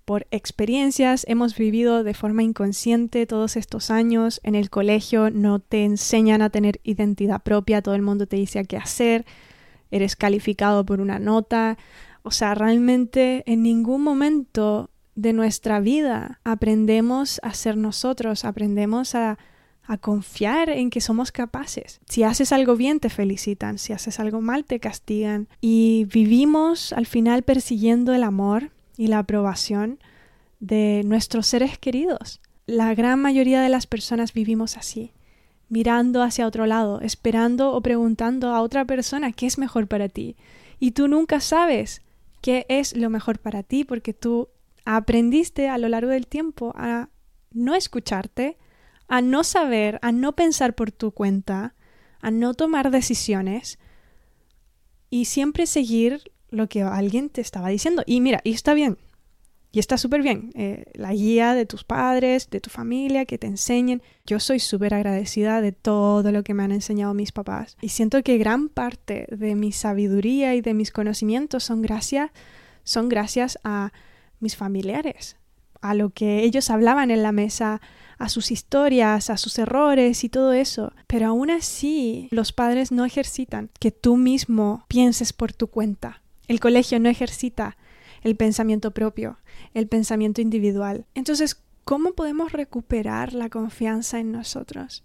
por 0.05 0.27
experiencias, 0.31 1.25
hemos 1.27 1.57
vivido 1.57 2.03
de 2.03 2.13
forma 2.13 2.43
inconsciente 2.43 3.25
todos 3.25 3.55
estos 3.55 3.89
años, 3.89 4.39
en 4.43 4.55
el 4.55 4.69
colegio 4.69 5.29
no 5.29 5.59
te 5.59 5.85
enseñan 5.85 6.41
a 6.41 6.49
tener 6.49 6.79
identidad 6.83 7.41
propia, 7.41 7.81
todo 7.81 7.95
el 7.95 8.01
mundo 8.01 8.27
te 8.27 8.35
dice 8.35 8.59
a 8.59 8.63
qué 8.65 8.77
hacer, 8.77 9.25
eres 9.93 10.15
calificado 10.15 10.85
por 10.85 10.99
una 10.99 11.19
nota, 11.19 11.77
o 12.23 12.31
sea, 12.31 12.55
realmente 12.55 13.43
en 13.45 13.63
ningún 13.63 14.01
momento 14.01 14.89
de 15.15 15.33
nuestra 15.33 15.79
vida 15.79 16.39
aprendemos 16.43 17.39
a 17.43 17.53
ser 17.53 17.77
nosotros, 17.77 18.45
aprendemos 18.45 19.13
a, 19.13 19.37
a 19.83 19.97
confiar 19.97 20.69
en 20.69 20.89
que 20.89 21.01
somos 21.01 21.31
capaces. 21.31 21.99
Si 22.07 22.23
haces 22.23 22.51
algo 22.51 22.75
bien 22.75 22.99
te 22.99 23.09
felicitan, 23.09 23.77
si 23.77 23.93
haces 23.93 24.19
algo 24.19 24.41
mal 24.41 24.65
te 24.65 24.79
castigan 24.79 25.47
y 25.61 26.07
vivimos 26.11 26.93
al 26.93 27.05
final 27.05 27.43
persiguiendo 27.43 28.13
el 28.13 28.23
amor 28.23 28.71
y 28.97 29.07
la 29.07 29.19
aprobación 29.19 29.99
de 30.59 31.03
nuestros 31.05 31.47
seres 31.47 31.77
queridos. 31.77 32.41
La 32.65 32.95
gran 32.95 33.19
mayoría 33.19 33.61
de 33.61 33.69
las 33.69 33.85
personas 33.85 34.33
vivimos 34.33 34.77
así, 34.77 35.11
mirando 35.73 36.21
hacia 36.21 36.45
otro 36.45 36.67
lado, 36.67 37.01
esperando 37.01 37.71
o 37.71 37.81
preguntando 37.81 38.53
a 38.53 38.61
otra 38.61 38.85
persona 38.85 39.31
qué 39.31 39.47
es 39.47 39.57
mejor 39.57 39.87
para 39.87 40.07
ti. 40.07 40.35
Y 40.79 40.91
tú 40.91 41.07
nunca 41.07 41.39
sabes 41.39 42.03
qué 42.41 42.67
es 42.69 42.95
lo 42.95 43.09
mejor 43.09 43.39
para 43.39 43.63
ti 43.63 43.83
porque 43.83 44.13
tú 44.13 44.49
aprendiste 44.85 45.69
a 45.69 45.79
lo 45.79 45.89
largo 45.89 46.11
del 46.11 46.27
tiempo 46.27 46.73
a 46.75 47.09
no 47.53 47.73
escucharte, 47.73 48.55
a 49.07 49.23
no 49.23 49.43
saber, 49.43 49.97
a 50.03 50.11
no 50.11 50.33
pensar 50.33 50.75
por 50.75 50.91
tu 50.91 51.09
cuenta, 51.09 51.73
a 52.21 52.29
no 52.29 52.53
tomar 52.53 52.91
decisiones 52.91 53.79
y 55.09 55.25
siempre 55.25 55.65
seguir 55.65 56.31
lo 56.51 56.69
que 56.69 56.83
alguien 56.83 57.31
te 57.31 57.41
estaba 57.41 57.69
diciendo. 57.69 58.03
Y 58.05 58.21
mira, 58.21 58.41
y 58.43 58.51
está 58.53 58.75
bien. 58.75 58.99
Y 59.75 59.79
está 59.79 59.97
súper 59.97 60.21
bien, 60.21 60.51
eh, 60.53 60.85
la 60.93 61.13
guía 61.13 61.55
de 61.55 61.65
tus 61.65 61.83
padres, 61.83 62.47
de 62.51 62.61
tu 62.61 62.69
familia, 62.69 63.25
que 63.25 63.39
te 63.39 63.47
enseñen. 63.47 64.03
Yo 64.23 64.39
soy 64.39 64.59
súper 64.59 64.93
agradecida 64.93 65.61
de 65.61 65.71
todo 65.71 66.31
lo 66.31 66.43
que 66.43 66.53
me 66.53 66.61
han 66.61 66.71
enseñado 66.71 67.15
mis 67.15 67.31
papás. 67.31 67.75
Y 67.81 67.89
siento 67.89 68.21
que 68.21 68.37
gran 68.37 68.69
parte 68.69 69.25
de 69.31 69.55
mi 69.55 69.71
sabiduría 69.71 70.53
y 70.53 70.61
de 70.61 70.75
mis 70.75 70.91
conocimientos 70.91 71.63
son 71.63 71.81
gracias, 71.81 72.29
son 72.83 73.09
gracias 73.09 73.57
a 73.63 73.93
mis 74.39 74.55
familiares, 74.55 75.37
a 75.81 75.95
lo 75.95 76.11
que 76.11 76.43
ellos 76.43 76.69
hablaban 76.69 77.09
en 77.09 77.23
la 77.23 77.31
mesa, 77.31 77.81
a 78.19 78.29
sus 78.29 78.51
historias, 78.51 79.31
a 79.31 79.37
sus 79.37 79.57
errores 79.57 80.23
y 80.23 80.29
todo 80.29 80.53
eso. 80.53 80.93
Pero 81.07 81.29
aún 81.29 81.49
así, 81.49 82.27
los 82.29 82.51
padres 82.51 82.91
no 82.91 83.05
ejercitan 83.05 83.71
que 83.79 83.89
tú 83.89 84.17
mismo 84.17 84.85
pienses 84.87 85.33
por 85.33 85.51
tu 85.51 85.65
cuenta. 85.65 86.21
El 86.47 86.59
colegio 86.59 86.99
no 86.99 87.09
ejercita 87.09 87.75
el 88.23 88.35
pensamiento 88.35 88.91
propio, 88.91 89.37
el 89.73 89.87
pensamiento 89.87 90.41
individual. 90.41 91.05
Entonces, 91.13 91.61
¿cómo 91.83 92.13
podemos 92.13 92.51
recuperar 92.51 93.33
la 93.33 93.49
confianza 93.49 94.19
en 94.19 94.31
nosotros? 94.31 95.03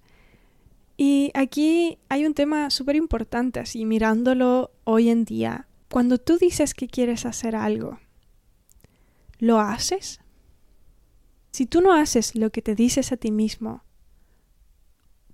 Y 0.97 1.31
aquí 1.35 1.99
hay 2.09 2.27
un 2.27 2.35
tema 2.35 2.71
súper 2.71 2.97
importante, 2.97 3.61
así 3.61 3.85
mirándolo 3.85 4.73
hoy 4.85 5.11
en 5.11 5.25
día. 5.25 5.67
Cuando 5.91 6.19
tú 6.19 6.39
dices 6.39 6.75
que 6.75 6.89
quieres 6.89 7.25
hacer 7.27 7.55
algo, 7.55 7.99
¿lo 9.39 9.61
haces? 9.61 10.21
Si 11.51 11.67
tú 11.67 11.81
no 11.81 11.93
haces 11.93 12.35
lo 12.35 12.51
que 12.51 12.63
te 12.63 12.75
dices 12.75 13.13
a 13.13 13.17
ti 13.17 13.31
mismo, 13.31 13.85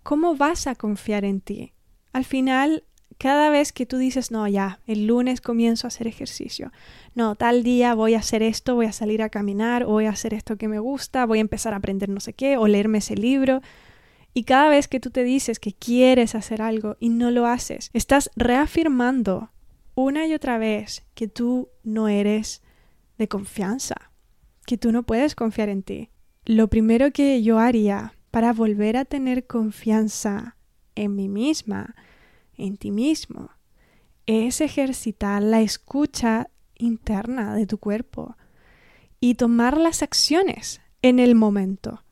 ¿cómo 0.02 0.36
vas 0.36 0.66
a 0.66 0.74
confiar 0.74 1.24
en 1.24 1.40
ti? 1.40 1.72
Al 2.12 2.24
final, 2.24 2.84
cada 3.18 3.50
vez 3.50 3.72
que 3.72 3.86
tú 3.86 3.98
dices, 3.98 4.30
no, 4.30 4.46
ya, 4.48 4.80
el 4.86 5.06
lunes 5.06 5.40
comienzo 5.40 5.86
a 5.86 5.88
hacer 5.88 6.06
ejercicio, 6.06 6.72
no, 7.14 7.36
tal 7.36 7.62
día 7.62 7.94
voy 7.94 8.14
a 8.14 8.18
hacer 8.18 8.42
esto, 8.42 8.74
voy 8.74 8.86
a 8.86 8.92
salir 8.92 9.22
a 9.22 9.28
caminar, 9.28 9.84
voy 9.84 10.06
a 10.06 10.10
hacer 10.10 10.34
esto 10.34 10.56
que 10.56 10.68
me 10.68 10.78
gusta, 10.78 11.26
voy 11.26 11.38
a 11.38 11.42
empezar 11.42 11.74
a 11.74 11.78
aprender 11.78 12.08
no 12.08 12.20
sé 12.20 12.32
qué, 12.32 12.56
o 12.56 12.66
leerme 12.66 12.98
ese 12.98 13.16
libro. 13.16 13.60
Y 14.32 14.44
cada 14.44 14.68
vez 14.68 14.88
que 14.88 15.00
tú 15.00 15.10
te 15.10 15.22
dices 15.22 15.60
que 15.60 15.72
quieres 15.72 16.34
hacer 16.34 16.60
algo 16.60 16.96
y 16.98 17.08
no 17.08 17.30
lo 17.30 17.46
haces, 17.46 17.90
estás 17.92 18.30
reafirmando 18.34 19.50
una 19.94 20.26
y 20.26 20.34
otra 20.34 20.58
vez 20.58 21.04
que 21.14 21.28
tú 21.28 21.68
no 21.84 22.08
eres 22.08 22.62
de 23.16 23.28
confianza, 23.28 24.10
que 24.66 24.76
tú 24.76 24.90
no 24.90 25.04
puedes 25.04 25.34
confiar 25.34 25.68
en 25.68 25.82
ti. 25.82 26.10
Lo 26.44 26.68
primero 26.68 27.12
que 27.12 27.42
yo 27.42 27.58
haría 27.58 28.14
para 28.30 28.52
volver 28.52 28.96
a 28.96 29.04
tener 29.04 29.46
confianza 29.46 30.56
en 30.96 31.14
mí 31.14 31.28
misma, 31.28 31.94
en 32.56 32.76
ti 32.76 32.90
mismo, 32.90 33.50
es 34.26 34.60
ejercitar 34.60 35.42
la 35.42 35.60
escucha 35.60 36.48
interna 36.76 37.54
de 37.54 37.66
tu 37.66 37.78
cuerpo 37.78 38.36
y 39.20 39.34
tomar 39.34 39.78
las 39.78 40.02
acciones 40.02 40.80
en 41.02 41.18
el 41.18 41.34
momento. 41.34 42.02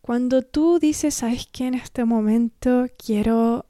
Cuando 0.00 0.42
tú 0.42 0.78
dices, 0.78 1.14
¿sabes 1.14 1.48
qué? 1.52 1.66
En 1.66 1.74
este 1.74 2.04
momento 2.04 2.86
quiero 2.98 3.66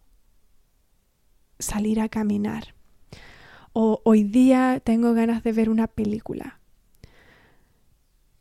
salir 1.59 2.01
a 2.01 2.09
caminar. 2.09 2.75
O 3.73 4.01
hoy 4.05 4.25
día 4.25 4.81
tengo 4.83 5.13
ganas 5.15 5.43
de 5.43 5.53
ver 5.53 5.69
una 5.71 5.87
película. 5.87 6.61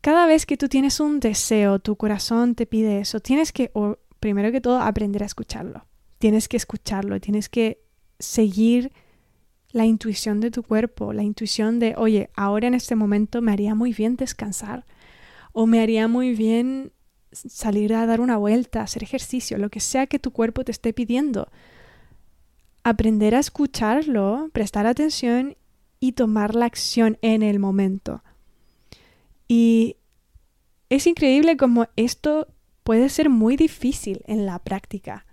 Cada 0.00 0.26
vez 0.26 0.46
que 0.46 0.56
tú 0.56 0.68
tienes 0.68 0.98
un 0.98 1.20
deseo, 1.20 1.78
tu 1.78 1.96
corazón 1.96 2.54
te 2.54 2.66
pide 2.66 3.00
eso, 3.00 3.20
tienes 3.20 3.52
que, 3.52 3.70
primero 4.18 4.50
que 4.50 4.60
todo, 4.60 4.80
aprender 4.80 5.22
a 5.22 5.26
escucharlo. 5.26 5.84
Tienes 6.20 6.48
que 6.48 6.58
escucharlo, 6.58 7.18
tienes 7.18 7.48
que 7.48 7.80
seguir 8.18 8.92
la 9.72 9.86
intuición 9.86 10.38
de 10.40 10.50
tu 10.50 10.62
cuerpo, 10.62 11.14
la 11.14 11.22
intuición 11.22 11.78
de, 11.78 11.94
oye, 11.96 12.28
ahora 12.36 12.68
en 12.68 12.74
este 12.74 12.94
momento 12.94 13.40
me 13.40 13.52
haría 13.52 13.74
muy 13.74 13.94
bien 13.94 14.16
descansar 14.16 14.84
o 15.52 15.66
me 15.66 15.80
haría 15.80 16.08
muy 16.08 16.34
bien 16.34 16.92
salir 17.32 17.94
a 17.94 18.04
dar 18.04 18.20
una 18.20 18.36
vuelta, 18.36 18.82
hacer 18.82 19.02
ejercicio, 19.02 19.56
lo 19.56 19.70
que 19.70 19.80
sea 19.80 20.08
que 20.08 20.18
tu 20.18 20.30
cuerpo 20.30 20.62
te 20.62 20.72
esté 20.72 20.92
pidiendo. 20.92 21.48
Aprender 22.84 23.34
a 23.34 23.38
escucharlo, 23.38 24.50
prestar 24.52 24.86
atención 24.86 25.56
y 26.00 26.12
tomar 26.12 26.54
la 26.54 26.66
acción 26.66 27.16
en 27.22 27.42
el 27.42 27.60
momento. 27.60 28.22
Y 29.48 29.96
es 30.90 31.06
increíble 31.06 31.56
como 31.56 31.86
esto 31.96 32.46
puede 32.84 33.08
ser 33.08 33.30
muy 33.30 33.56
difícil 33.56 34.22
en 34.26 34.44
la 34.44 34.58
práctica 34.58 35.24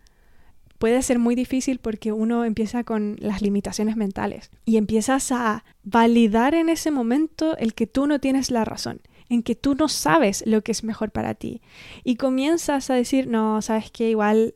puede 0.77 1.01
ser 1.01 1.19
muy 1.19 1.35
difícil 1.35 1.79
porque 1.79 2.11
uno 2.11 2.45
empieza 2.45 2.83
con 2.83 3.17
las 3.19 3.41
limitaciones 3.41 3.95
mentales 3.95 4.51
y 4.65 4.77
empiezas 4.77 5.31
a 5.31 5.63
validar 5.83 6.53
en 6.53 6.69
ese 6.69 6.91
momento 6.91 7.57
el 7.57 7.73
que 7.73 7.87
tú 7.87 8.07
no 8.07 8.19
tienes 8.19 8.51
la 8.51 8.65
razón, 8.65 9.01
en 9.29 9.43
que 9.43 9.55
tú 9.55 9.75
no 9.75 9.87
sabes 9.87 10.43
lo 10.45 10.61
que 10.61 10.71
es 10.71 10.83
mejor 10.83 11.11
para 11.11 11.33
ti. 11.33 11.61
Y 12.03 12.15
comienzas 12.15 12.89
a 12.89 12.95
decir, 12.95 13.27
no, 13.27 13.61
sabes 13.61 13.91
que 13.91 14.09
igual 14.09 14.55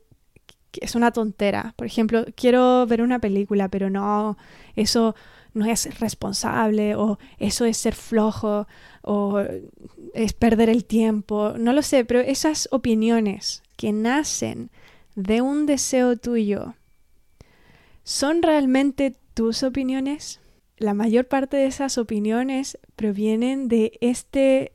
es 0.80 0.96
una 0.96 1.12
tontera. 1.12 1.74
Por 1.76 1.88
ejemplo, 1.88 2.26
quiero 2.36 2.86
ver 2.88 3.02
una 3.02 3.20
película, 3.20 3.68
pero 3.70 3.90
no, 3.90 4.38
eso 4.76 5.16
no 5.54 5.66
es 5.66 6.00
responsable 6.00 6.96
o 6.96 7.20
eso 7.38 7.66
es 7.66 7.78
ser 7.78 7.96
flojo 7.96 8.68
o 9.02 9.42
es 10.14 10.34
perder 10.34 10.70
el 10.70 10.86
tiempo, 10.86 11.54
no 11.58 11.74
lo 11.74 11.82
sé, 11.82 12.06
pero 12.06 12.20
esas 12.20 12.70
opiniones 12.72 13.64
que 13.76 13.92
nacen 13.92 14.70
de 15.16 15.42
un 15.42 15.66
deseo 15.66 16.18
tuyo, 16.18 16.76
¿son 18.04 18.42
realmente 18.42 19.16
tus 19.34 19.64
opiniones? 19.64 20.40
La 20.78 20.94
mayor 20.94 21.28
parte 21.28 21.58
de 21.58 21.66
esas 21.66 21.98
opiniones 21.98 22.78
provienen 22.96 23.68
de 23.68 23.98
este, 24.02 24.74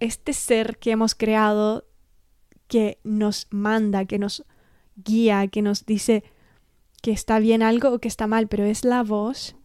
este 0.00 0.32
ser 0.32 0.78
que 0.78 0.92
hemos 0.92 1.14
creado 1.14 1.84
que 2.68 2.98
nos 3.02 3.48
manda, 3.50 4.04
que 4.04 4.18
nos 4.18 4.44
guía, 4.96 5.48
que 5.48 5.62
nos 5.62 5.86
dice 5.86 6.22
que 7.02 7.12
está 7.12 7.38
bien 7.38 7.62
algo 7.62 7.90
o 7.90 7.98
que 7.98 8.08
está 8.08 8.26
mal, 8.26 8.48
pero 8.48 8.64
es 8.64 8.84
la 8.84 9.02
voz 9.02 9.56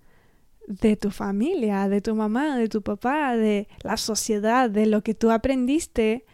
de 0.68 0.96
tu 0.96 1.12
familia, 1.12 1.90
de 1.90 2.02
tu 2.02 2.16
mamá, 2.16 2.58
de 2.58 2.70
tu 2.70 2.82
papá, 2.82 3.36
de 3.36 3.68
la 3.82 3.98
sociedad, 3.98 4.70
de 4.70 4.86
lo 4.86 5.04
que 5.04 5.14
tú 5.14 5.32
aprendiste 5.32 6.26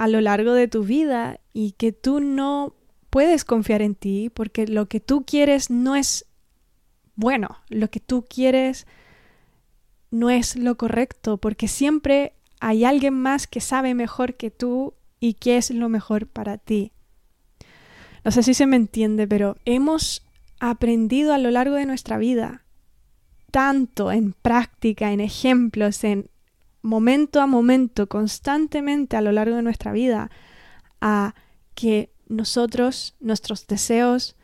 a 0.00 0.08
lo 0.08 0.22
largo 0.22 0.54
de 0.54 0.66
tu 0.66 0.82
vida 0.82 1.40
y 1.52 1.72
que 1.72 1.92
tú 1.92 2.20
no 2.20 2.74
puedes 3.10 3.44
confiar 3.44 3.82
en 3.82 3.94
ti 3.94 4.30
porque 4.32 4.66
lo 4.66 4.88
que 4.88 4.98
tú 4.98 5.26
quieres 5.26 5.68
no 5.68 5.94
es 5.94 6.24
bueno, 7.16 7.58
lo 7.68 7.90
que 7.90 8.00
tú 8.00 8.24
quieres 8.26 8.86
no 10.10 10.30
es 10.30 10.56
lo 10.56 10.78
correcto 10.78 11.36
porque 11.36 11.68
siempre 11.68 12.32
hay 12.60 12.86
alguien 12.86 13.12
más 13.12 13.46
que 13.46 13.60
sabe 13.60 13.92
mejor 13.94 14.36
que 14.36 14.50
tú 14.50 14.94
y 15.20 15.34
que 15.34 15.58
es 15.58 15.70
lo 15.70 15.90
mejor 15.90 16.26
para 16.26 16.56
ti. 16.56 16.92
No 18.24 18.30
sé 18.30 18.42
si 18.42 18.54
se 18.54 18.64
me 18.64 18.76
entiende, 18.76 19.28
pero 19.28 19.58
hemos 19.66 20.26
aprendido 20.60 21.34
a 21.34 21.38
lo 21.38 21.50
largo 21.50 21.74
de 21.74 21.84
nuestra 21.84 22.16
vida, 22.16 22.64
tanto 23.50 24.12
en 24.12 24.32
práctica, 24.32 25.12
en 25.12 25.20
ejemplos, 25.20 26.04
en 26.04 26.30
momento 26.82 27.40
a 27.40 27.46
momento, 27.46 28.08
constantemente 28.08 29.16
a 29.16 29.20
lo 29.20 29.32
largo 29.32 29.56
de 29.56 29.62
nuestra 29.62 29.92
vida, 29.92 30.30
a 31.00 31.34
que 31.74 32.12
nosotros, 32.28 33.16
nuestros 33.20 33.66
deseos, 33.66 34.36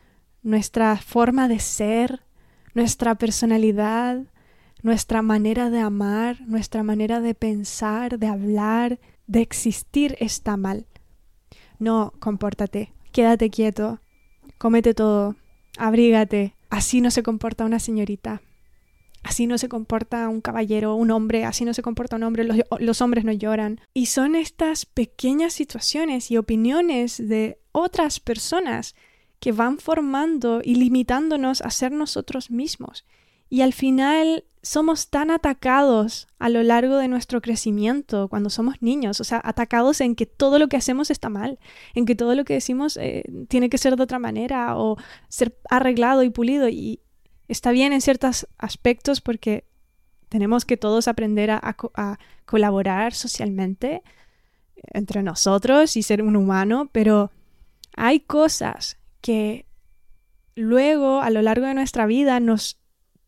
nuestra 0.43 0.97
forma 0.97 1.47
de 1.47 1.59
ser, 1.59 2.23
nuestra 2.73 3.15
personalidad, 3.15 4.23
nuestra 4.83 5.21
manera 5.21 5.69
de 5.69 5.79
amar, 5.79 6.41
nuestra 6.47 6.83
manera 6.83 7.21
de 7.21 7.33
pensar, 7.33 8.19
de 8.19 8.27
hablar, 8.27 8.99
de 9.25 9.41
existir 9.41 10.15
está 10.19 10.57
mal. 10.57 10.85
No, 11.79 12.13
compórtate, 12.19 12.93
quédate 13.11 13.49
quieto, 13.49 13.99
cómete 14.57 14.93
todo, 14.93 15.35
abrígate. 15.77 16.55
Así 16.69 17.01
no 17.01 17.11
se 17.11 17.23
comporta 17.23 17.65
una 17.65 17.79
señorita. 17.79 18.41
Así 19.27 19.45
no 19.45 19.57
se 19.57 19.67
comporta 19.67 20.29
un 20.29 20.39
caballero, 20.39 20.95
un 20.95 21.11
hombre, 21.11 21.43
así 21.43 21.65
no 21.65 21.73
se 21.73 21.81
comporta 21.81 22.15
un 22.15 22.23
hombre, 22.23 22.45
los, 22.45 23.01
hombres 23.01 23.25
no 23.25 23.33
lloran. 23.33 23.81
Y 23.93 24.05
son 24.05 24.35
estas 24.35 24.85
pequeñas 24.85 25.51
situaciones 25.51 26.31
y 26.31 26.37
opiniones 26.37 27.17
de 27.17 27.59
otras 27.73 28.21
personas 28.21 28.95
que 29.41 29.51
van 29.51 29.79
formando 29.79 30.61
y 30.63 30.75
limitándonos 30.75 31.59
a 31.59 31.71
ser 31.71 31.91
nosotros 31.91 32.51
mismos. 32.51 33.03
Y 33.49 33.61
al 33.61 33.73
final 33.73 34.45
somos 34.61 35.09
tan 35.09 35.29
atacados 35.29 36.29
a 36.39 36.47
lo 36.47 36.63
largo 36.63 36.95
de 36.95 37.09
nuestro 37.09 37.41
crecimiento 37.41 38.29
cuando 38.29 38.49
somos 38.49 38.75
niños, 38.81 39.19
o 39.19 39.25
sea, 39.25 39.41
atacados 39.43 39.99
en 39.99 40.15
que 40.15 40.25
todo 40.25 40.57
lo 40.57 40.69
que 40.69 40.77
hacemos 40.77 41.11
está 41.11 41.27
mal, 41.27 41.59
en 41.95 42.05
que 42.05 42.15
todo 42.15 42.33
lo 42.33 42.45
que 42.45 42.53
decimos 42.53 42.95
eh, 42.95 43.25
tiene 43.49 43.69
que 43.69 43.77
ser 43.77 43.97
de 43.97 44.03
otra 44.03 44.19
manera 44.19 44.77
o 44.77 44.95
ser 45.27 45.59
arreglado 45.69 46.23
y 46.23 46.29
pulido. 46.29 46.69
Y, 46.69 47.01
está 47.47 47.71
bien 47.71 47.93
en 47.93 48.01
ciertos 48.01 48.47
aspectos 48.57 49.21
porque 49.21 49.65
tenemos 50.29 50.65
que 50.65 50.77
todos 50.77 51.07
aprender 51.07 51.51
a, 51.51 51.75
colaborar 52.45 53.13
socialmente 53.13 54.03
entre 54.93 55.23
nosotros 55.23 55.97
y 55.97 56.03
ser 56.03 56.21
un 56.21 56.35
humano, 56.35 56.89
pero 56.91 57.31
hay 57.95 58.19
cosas 58.21 58.97
que 59.21 59.65
luego 60.55 61.21
a 61.21 61.29
lo 61.29 61.41
largo 61.41 61.65
de 61.65 61.73
nuestra 61.73 62.05
vida 62.05 62.39
nos 62.39 62.79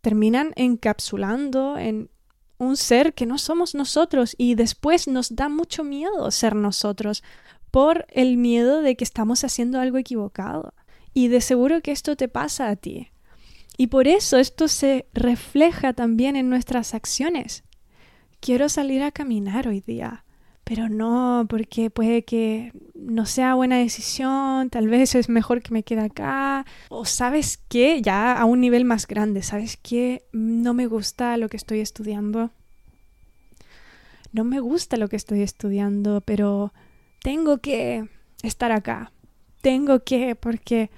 terminan 0.01 0.53
encapsulando 0.55 1.77
en 1.77 2.09
un 2.57 2.77
ser 2.77 3.13
que 3.13 3.25
no 3.25 3.37
somos 3.37 3.75
nosotros 3.75 4.35
y 4.37 4.55
después 4.55 5.07
nos 5.07 5.35
da 5.35 5.49
mucho 5.49 5.83
miedo 5.83 6.29
ser 6.31 6.55
nosotros 6.55 7.23
por 7.71 8.05
el 8.09 8.37
miedo 8.37 8.81
de 8.81 8.95
que 8.95 9.03
estamos 9.03 9.43
haciendo 9.43 9.79
algo 9.79 9.97
equivocado. 9.97 10.73
Y 11.13 11.27
de 11.27 11.41
seguro 11.41 11.81
que 11.81 11.91
esto 11.91 12.15
te 12.15 12.27
pasa 12.27 12.69
a 12.69 12.75
ti. 12.75 13.11
Y 13.79 13.87
por 13.87 14.09
eso 14.09 14.37
esto 14.37 14.67
se 14.67 15.05
refleja 15.13 15.93
también 15.93 16.35
en 16.35 16.49
nuestras 16.49 16.93
acciones. 16.93 17.63
Quiero 18.41 18.67
salir 18.67 19.01
a 19.03 19.11
caminar 19.11 19.69
hoy 19.69 19.79
día, 19.79 20.25
pero 20.65 20.89
no 20.89 21.45
porque 21.47 21.89
puede 21.89 22.25
que 22.25 22.73
no 22.93 23.25
sea 23.25 23.53
buena 23.53 23.77
decisión, 23.77 24.69
tal 24.69 24.89
vez 24.89 25.15
es 25.15 25.29
mejor 25.29 25.61
que 25.61 25.71
me 25.71 25.83
quede 25.83 26.01
acá, 26.01 26.65
o 26.89 27.05
sabes 27.05 27.57
qué, 27.69 28.01
ya 28.01 28.33
a 28.33 28.43
un 28.43 28.59
nivel 28.59 28.83
más 28.83 29.07
grande, 29.07 29.43
sabes 29.43 29.77
qué, 29.81 30.23
no 30.33 30.73
me 30.73 30.85
gusta 30.85 31.37
lo 31.37 31.47
que 31.47 31.55
estoy 31.55 31.79
estudiando. 31.79 32.51
No 34.33 34.43
me 34.43 34.59
gusta 34.59 34.97
lo 34.97 35.07
que 35.07 35.15
estoy 35.15 35.41
estudiando, 35.41 36.19
pero 36.19 36.73
tengo 37.23 37.59
que 37.59 38.09
estar 38.43 38.73
acá. 38.73 39.13
Tengo 39.61 40.03
que, 40.03 40.35
porque 40.35 40.89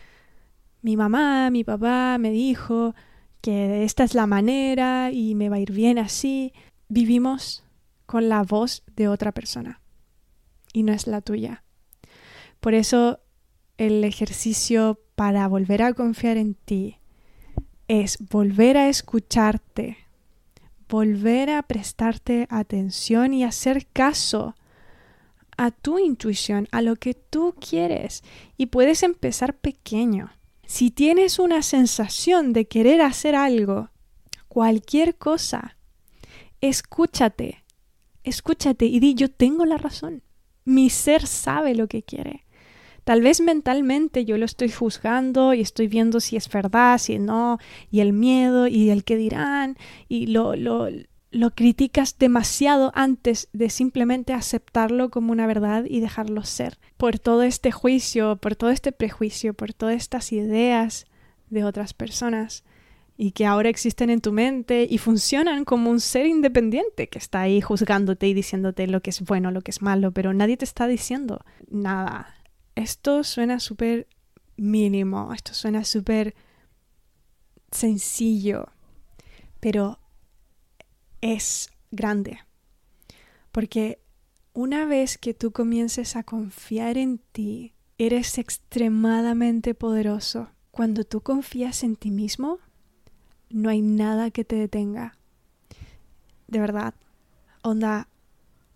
mi 0.81 0.97
mamá, 0.97 1.49
mi 1.51 1.63
papá 1.63 2.17
me 2.19 2.31
dijo 2.31 2.95
que 3.41 3.83
esta 3.83 4.03
es 4.03 4.13
la 4.13 4.27
manera 4.27 5.11
y 5.11 5.35
me 5.35 5.49
va 5.49 5.57
a 5.57 5.59
ir 5.59 5.71
bien 5.71 5.97
así. 5.99 6.53
Vivimos 6.89 7.63
con 8.05 8.29
la 8.29 8.43
voz 8.43 8.83
de 8.95 9.07
otra 9.07 9.31
persona 9.31 9.81
y 10.73 10.83
no 10.83 10.93
es 10.93 11.07
la 11.07 11.21
tuya. 11.21 11.63
Por 12.59 12.73
eso 12.73 13.19
el 13.77 14.03
ejercicio 14.03 14.99
para 15.15 15.47
volver 15.47 15.81
a 15.81 15.93
confiar 15.93 16.37
en 16.37 16.53
ti 16.53 16.97
es 17.87 18.17
volver 18.29 18.77
a 18.77 18.89
escucharte, 18.89 19.97
volver 20.87 21.49
a 21.49 21.63
prestarte 21.63 22.47
atención 22.49 23.33
y 23.33 23.43
hacer 23.43 23.87
caso 23.87 24.55
a 25.57 25.71
tu 25.71 25.99
intuición, 25.99 26.67
a 26.71 26.81
lo 26.81 26.95
que 26.95 27.13
tú 27.13 27.55
quieres. 27.59 28.23
Y 28.57 28.67
puedes 28.67 29.03
empezar 29.03 29.57
pequeño. 29.57 30.31
Si 30.71 30.89
tienes 30.89 31.37
una 31.37 31.63
sensación 31.63 32.53
de 32.53 32.65
querer 32.65 33.01
hacer 33.01 33.35
algo, 33.35 33.89
cualquier 34.47 35.17
cosa, 35.17 35.75
escúchate, 36.61 37.65
escúchate 38.23 38.85
y 38.85 39.01
di 39.01 39.13
yo 39.13 39.29
tengo 39.29 39.65
la 39.65 39.75
razón. 39.75 40.23
Mi 40.63 40.89
ser 40.89 41.27
sabe 41.27 41.75
lo 41.75 41.89
que 41.89 42.03
quiere. 42.03 42.45
Tal 43.03 43.21
vez 43.21 43.41
mentalmente 43.41 44.23
yo 44.23 44.37
lo 44.37 44.45
estoy 44.45 44.69
juzgando 44.69 45.53
y 45.53 45.59
estoy 45.59 45.89
viendo 45.89 46.21
si 46.21 46.37
es 46.37 46.47
verdad, 46.47 46.99
si 46.99 47.19
no, 47.19 47.57
y 47.89 47.99
el 47.99 48.13
miedo 48.13 48.65
y 48.67 48.91
el 48.91 49.03
que 49.03 49.17
dirán, 49.17 49.75
y 50.07 50.27
lo, 50.27 50.55
lo, 50.55 50.87
lo 51.31 51.51
criticas 51.51 52.17
demasiado 52.19 52.91
antes 52.93 53.47
de 53.53 53.69
simplemente 53.69 54.33
aceptarlo 54.33 55.09
como 55.09 55.31
una 55.31 55.47
verdad 55.47 55.85
y 55.87 56.01
dejarlo 56.01 56.43
ser. 56.43 56.77
Por 56.97 57.19
todo 57.19 57.43
este 57.43 57.71
juicio, 57.71 58.35
por 58.35 58.55
todo 58.55 58.69
este 58.69 58.91
prejuicio, 58.91 59.53
por 59.53 59.73
todas 59.73 59.95
estas 59.95 60.33
ideas 60.33 61.05
de 61.49 61.63
otras 61.63 61.93
personas 61.93 62.63
y 63.17 63.31
que 63.31 63.45
ahora 63.45 63.69
existen 63.69 64.09
en 64.09 64.19
tu 64.19 64.33
mente 64.33 64.87
y 64.89 64.97
funcionan 64.97 65.63
como 65.63 65.89
un 65.89 66.01
ser 66.01 66.25
independiente 66.25 67.07
que 67.07 67.19
está 67.19 67.41
ahí 67.41 67.61
juzgándote 67.61 68.27
y 68.27 68.33
diciéndote 68.33 68.87
lo 68.87 69.01
que 69.01 69.11
es 69.11 69.21
bueno, 69.21 69.51
lo 69.51 69.61
que 69.61 69.71
es 69.71 69.81
malo, 69.81 70.11
pero 70.11 70.33
nadie 70.33 70.57
te 70.57 70.65
está 70.65 70.87
diciendo 70.87 71.45
nada. 71.69 72.35
Esto 72.75 73.23
suena 73.23 73.59
súper 73.59 74.07
mínimo, 74.57 75.33
esto 75.33 75.53
suena 75.53 75.85
súper 75.85 76.35
sencillo, 77.71 78.67
pero 79.59 80.00
es 81.21 81.69
grande. 81.91 82.39
Porque 83.51 83.99
una 84.53 84.85
vez 84.85 85.17
que 85.17 85.33
tú 85.33 85.51
comiences 85.51 86.15
a 86.15 86.23
confiar 86.23 86.97
en 86.97 87.19
ti, 87.31 87.73
eres 87.97 88.37
extremadamente 88.37 89.73
poderoso. 89.73 90.49
Cuando 90.71 91.03
tú 91.03 91.21
confías 91.21 91.83
en 91.83 91.95
ti 91.95 92.11
mismo, 92.11 92.59
no 93.49 93.69
hay 93.69 93.81
nada 93.81 94.31
que 94.31 94.43
te 94.43 94.55
detenga. 94.55 95.17
De 96.47 96.59
verdad. 96.59 96.93
Onda, 97.61 98.07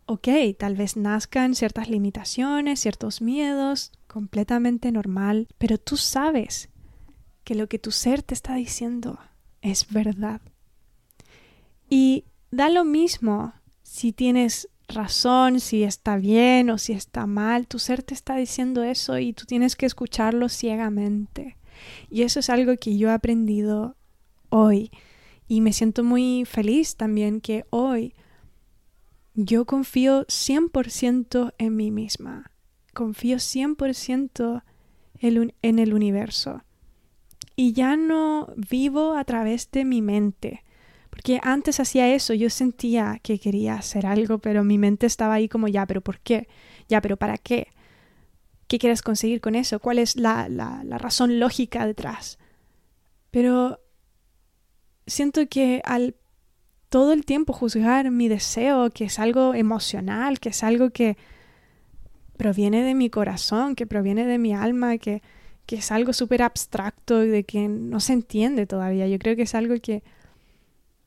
ok, 0.05 0.27
tal 0.57 0.75
vez 0.75 0.95
nazcan 0.95 1.55
ciertas 1.55 1.89
limitaciones, 1.89 2.79
ciertos 2.79 3.21
miedos, 3.21 3.91
completamente 4.07 4.91
normal, 4.91 5.47
pero 5.57 5.77
tú 5.77 5.97
sabes 5.97 6.69
que 7.43 7.55
lo 7.55 7.67
que 7.67 7.79
tu 7.79 7.91
ser 7.91 8.21
te 8.21 8.33
está 8.33 8.55
diciendo 8.55 9.19
es 9.61 9.91
verdad. 9.91 10.41
Y 11.89 12.25
Da 12.55 12.69
lo 12.69 12.85
mismo 12.85 13.53
si 13.83 14.13
tienes 14.13 14.69
razón, 14.87 15.59
si 15.59 15.83
está 15.83 16.15
bien 16.15 16.69
o 16.69 16.77
si 16.77 16.93
está 16.93 17.25
mal. 17.25 17.67
Tu 17.67 17.79
ser 17.79 18.01
te 18.01 18.13
está 18.13 18.37
diciendo 18.37 18.81
eso 18.81 19.19
y 19.19 19.33
tú 19.33 19.43
tienes 19.43 19.75
que 19.75 19.85
escucharlo 19.85 20.47
ciegamente. 20.47 21.57
Y 22.09 22.21
eso 22.21 22.39
es 22.39 22.49
algo 22.49 22.77
que 22.77 22.97
yo 22.97 23.09
he 23.09 23.11
aprendido 23.11 23.97
hoy. 24.47 24.89
Y 25.49 25.59
me 25.59 25.73
siento 25.73 26.05
muy 26.05 26.45
feliz 26.45 26.95
también 26.95 27.41
que 27.41 27.65
hoy 27.71 28.13
yo 29.33 29.65
confío 29.65 30.25
100% 30.27 31.55
en 31.57 31.75
mí 31.75 31.91
misma. 31.91 32.51
Confío 32.93 33.35
100% 33.35 34.63
en 35.19 35.79
el 35.79 35.93
universo. 35.93 36.63
Y 37.57 37.73
ya 37.73 37.97
no 37.97 38.47
vivo 38.55 39.17
a 39.17 39.25
través 39.25 39.69
de 39.71 39.83
mi 39.83 40.01
mente. 40.01 40.63
Porque 41.15 41.39
antes 41.43 41.79
hacía 41.79 42.13
eso, 42.13 42.33
yo 42.33 42.49
sentía 42.49 43.19
que 43.23 43.39
quería 43.39 43.75
hacer 43.75 44.05
algo, 44.05 44.39
pero 44.39 44.65
mi 44.65 44.77
mente 44.77 45.05
estaba 45.05 45.35
ahí 45.35 45.47
como, 45.47 45.69
ya, 45.69 45.85
pero 45.85 46.01
¿por 46.01 46.19
qué? 46.19 46.49
Ya, 46.89 46.99
pero 46.99 47.15
¿para 47.15 47.37
qué? 47.37 47.69
¿Qué 48.67 48.79
quieres 48.79 49.01
conseguir 49.01 49.39
con 49.39 49.55
eso? 49.55 49.79
¿Cuál 49.79 49.99
es 49.99 50.17
la, 50.17 50.49
la, 50.49 50.97
razón 50.97 51.39
lógica 51.39 51.85
detrás? 51.85 52.37
Pero 53.31 53.79
siento 55.07 55.47
que 55.47 55.81
al 55.85 56.15
todo 56.89 57.13
el 57.13 57.23
tiempo 57.23 57.53
juzgar 57.53 58.11
mi 58.11 58.27
deseo, 58.27 58.89
que 58.89 59.05
es 59.05 59.17
algo 59.17 59.53
emocional, 59.53 60.41
que 60.41 60.49
es 60.49 60.63
algo 60.63 60.89
que 60.89 61.17
proviene 62.35 62.83
de 62.83 62.93
mi 62.93 63.09
corazón, 63.09 63.75
que 63.75 63.87
proviene 63.87 64.25
de 64.25 64.37
mi 64.37 64.53
alma, 64.53 64.97
que, 64.97 65.21
que 65.65 65.77
es 65.77 65.91
algo 65.91 66.11
súper 66.11 66.41
abstracto 66.43 67.19
de 67.19 67.45
que 67.45 67.69
no 67.69 68.01
se 68.01 68.11
entiende 68.11 68.65
todavía. 68.65 69.07
Yo 69.07 69.17
creo 69.17 69.37
que 69.37 69.43
es 69.43 69.55
algo 69.55 69.75
que 69.81 70.03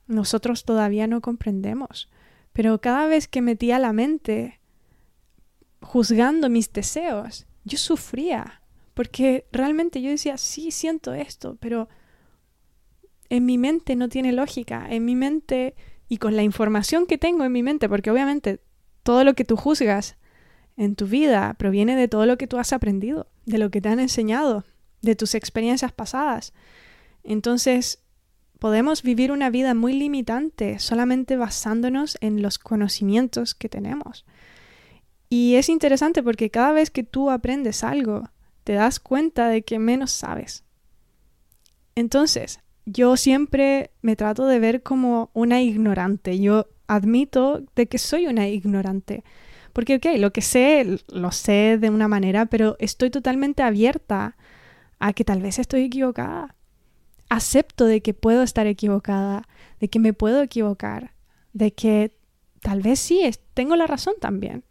nosotros 0.08 0.64
todavía 0.64 1.06
no 1.06 1.20
comprendemos. 1.20 2.10
Pero 2.52 2.80
cada 2.80 3.06
vez 3.06 3.28
que 3.28 3.42
metía 3.42 3.78
la 3.78 3.92
mente 3.92 4.60
juzgando 5.80 6.48
mis 6.48 6.72
deseos, 6.72 7.46
yo 7.64 7.78
sufría, 7.78 8.62
porque 8.94 9.46
realmente 9.52 10.02
yo 10.02 10.10
decía, 10.10 10.38
sí, 10.38 10.72
siento 10.72 11.14
esto, 11.14 11.56
pero 11.60 11.88
en 13.28 13.44
mi 13.44 13.58
mente 13.58 13.94
no 13.94 14.08
tiene 14.08 14.32
lógica, 14.32 14.86
en 14.90 15.04
mi 15.04 15.14
mente 15.14 15.76
y 16.08 16.16
con 16.16 16.34
la 16.34 16.42
información 16.42 17.06
que 17.06 17.18
tengo 17.18 17.44
en 17.44 17.52
mi 17.52 17.62
mente, 17.62 17.88
porque 17.88 18.10
obviamente 18.10 18.60
todo 19.02 19.22
lo 19.22 19.34
que 19.34 19.44
tú 19.44 19.56
juzgas 19.56 20.16
en 20.76 20.96
tu 20.96 21.06
vida 21.06 21.54
proviene 21.58 21.96
de 21.96 22.08
todo 22.08 22.24
lo 22.24 22.38
que 22.38 22.46
tú 22.46 22.58
has 22.58 22.72
aprendido, 22.72 23.28
de 23.44 23.58
lo 23.58 23.70
que 23.70 23.80
te 23.80 23.88
han 23.88 24.00
enseñado, 24.00 24.64
de 25.02 25.14
tus 25.14 25.34
experiencias 25.34 25.92
pasadas. 25.92 26.54
Entonces, 27.22 28.02
podemos 28.58 29.02
vivir 29.02 29.32
una 29.32 29.50
vida 29.50 29.74
muy 29.74 29.92
limitante 29.92 30.78
solamente 30.78 31.36
basándonos 31.36 32.18
en 32.20 32.42
los 32.42 32.58
conocimientos 32.58 33.54
que 33.54 33.68
tenemos. 33.68 34.24
Y 35.30 35.54
es 35.54 35.68
interesante 35.68 36.22
porque 36.22 36.50
cada 36.50 36.72
vez 36.72 36.90
que 36.90 37.02
tú 37.02 37.30
aprendes 37.30 37.84
algo, 37.84 38.30
te 38.64 38.74
das 38.74 38.98
cuenta 39.00 39.48
de 39.48 39.62
que 39.62 39.78
menos 39.78 40.10
sabes. 40.10 40.64
Entonces, 41.94 42.60
yo 42.86 43.16
siempre 43.16 43.90
me 44.02 44.16
trato 44.16 44.46
de 44.46 44.58
ver 44.58 44.82
como 44.82 45.30
una 45.34 45.60
ignorante. 45.60 46.38
Yo 46.38 46.66
admito 46.86 47.62
de 47.76 47.86
que 47.86 47.98
soy 47.98 48.26
una 48.26 48.48
ignorante. 48.48 49.24
Porque, 49.72 49.96
ok, 49.96 50.06
lo 50.18 50.32
que 50.32 50.40
sé, 50.40 50.98
lo 51.08 51.30
sé 51.30 51.78
de 51.78 51.90
una 51.90 52.08
manera, 52.08 52.46
pero 52.46 52.76
estoy 52.78 53.10
totalmente 53.10 53.62
abierta 53.62 54.36
a 54.98 55.12
que 55.12 55.24
tal 55.24 55.42
vez 55.42 55.58
estoy 55.58 55.84
equivocada 55.84 56.56
acepto 57.28 57.86
de 57.86 58.00
que 58.00 58.14
puedo 58.14 58.42
estar 58.42 58.66
equivocada, 58.66 59.48
de 59.80 59.88
que 59.88 59.98
me 59.98 60.12
puedo 60.12 60.42
equivocar, 60.42 61.12
de 61.52 61.72
que 61.72 62.12
tal 62.60 62.82
vez 62.82 62.98
sí, 62.98 63.22
tengo 63.54 63.76
la 63.76 63.86
razón 63.86 64.14
también. 64.20 64.64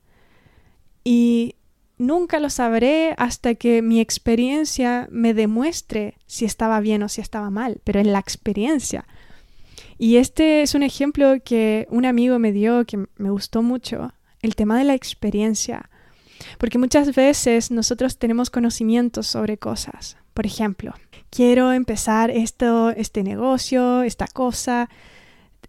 Y 1.03 1.55
nunca 1.97 2.39
lo 2.39 2.49
sabré 2.49 3.13
hasta 3.17 3.55
que 3.55 3.81
mi 3.81 3.99
experiencia 3.99 5.07
me 5.11 5.33
demuestre 5.33 6.17
si 6.25 6.45
estaba 6.45 6.79
bien 6.79 7.03
o 7.03 7.09
si 7.09 7.21
estaba 7.21 7.49
mal, 7.49 7.81
pero 7.83 7.99
en 7.99 8.11
la 8.11 8.19
experiencia. 8.19 9.05
Y 9.97 10.17
este 10.17 10.61
es 10.61 10.75
un 10.75 10.83
ejemplo 10.83 11.35
que 11.43 11.87
un 11.89 12.05
amigo 12.05 12.39
me 12.39 12.51
dio 12.51 12.85
que 12.85 13.05
me 13.17 13.29
gustó 13.29 13.63
mucho, 13.63 14.13
el 14.41 14.55
tema 14.55 14.77
de 14.77 14.83
la 14.83 14.93
experiencia. 14.93 15.89
Porque 16.59 16.77
muchas 16.77 17.15
veces 17.15 17.71
nosotros 17.71 18.19
tenemos 18.19 18.49
conocimientos 18.49 19.25
sobre 19.27 19.57
cosas. 19.57 20.17
Por 20.37 20.45
ejemplo, 20.45 20.93
quiero 21.31 21.73
empezar 21.73 22.29
esto, 22.29 22.91
este 22.91 23.23
negocio, 23.23 24.03
esta 24.03 24.27
cosa. 24.27 24.87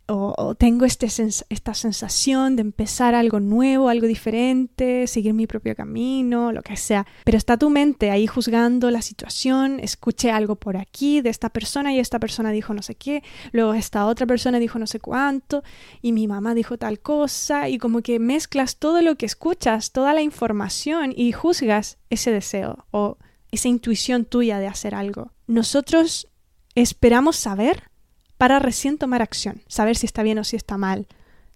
o, 0.08 0.54
tengo 0.56 0.84
este 0.84 1.06
esta 1.06 1.72
sensación 1.72 2.54
de 2.54 2.60
empezar 2.60 3.14
algo 3.14 3.40
nuevo, 3.40 3.88
algo 3.88 4.06
diferente, 4.06 5.06
seguir 5.06 5.32
mi 5.32 5.46
propio 5.46 5.74
camino, 5.74 6.52
lo 6.52 6.60
que 6.60 6.76
sea. 6.76 7.06
Pero 7.24 7.38
está 7.38 7.56
tu 7.56 7.70
mente 7.70 8.10
ahí 8.10 8.26
juzgando 8.26 8.90
la 8.90 9.00
situación, 9.00 9.80
escuché 9.80 10.30
algo 10.30 10.56
por 10.56 10.76
aquí 10.76 11.22
de 11.22 11.30
esta 11.30 11.48
persona 11.48 11.94
y 11.94 11.98
esta 11.98 12.18
persona 12.18 12.50
dijo 12.50 12.74
no 12.74 12.82
sé 12.82 12.94
qué, 12.94 13.22
luego 13.52 13.72
esta 13.72 14.04
otra 14.04 14.26
persona 14.26 14.58
dijo 14.58 14.78
no 14.78 14.86
sé 14.86 15.00
cuánto 15.00 15.62
y 16.02 16.12
mi 16.12 16.28
mamá 16.28 16.52
dijo 16.52 16.76
tal 16.76 17.00
cosa 17.00 17.70
y 17.70 17.78
como 17.78 18.02
que 18.02 18.18
mezclas 18.18 18.76
todo 18.76 19.00
lo 19.00 19.16
que 19.16 19.24
escuchas, 19.24 19.92
toda 19.92 20.12
la 20.12 20.20
información 20.20 21.14
y 21.16 21.32
juzgas 21.32 21.96
ese 22.10 22.30
deseo 22.32 22.84
o 22.90 23.16
esa 23.50 23.68
intuición 23.68 24.24
tuya 24.24 24.58
de 24.58 24.66
hacer 24.66 24.94
algo. 24.94 25.32
Nosotros 25.46 26.28
esperamos 26.74 27.36
saber 27.36 27.90
para 28.36 28.58
recién 28.58 28.98
tomar 28.98 29.22
acción, 29.22 29.62
saber 29.66 29.96
si 29.96 30.06
está 30.06 30.22
bien 30.22 30.38
o 30.38 30.44
si 30.44 30.56
está 30.56 30.78
mal, 30.78 31.06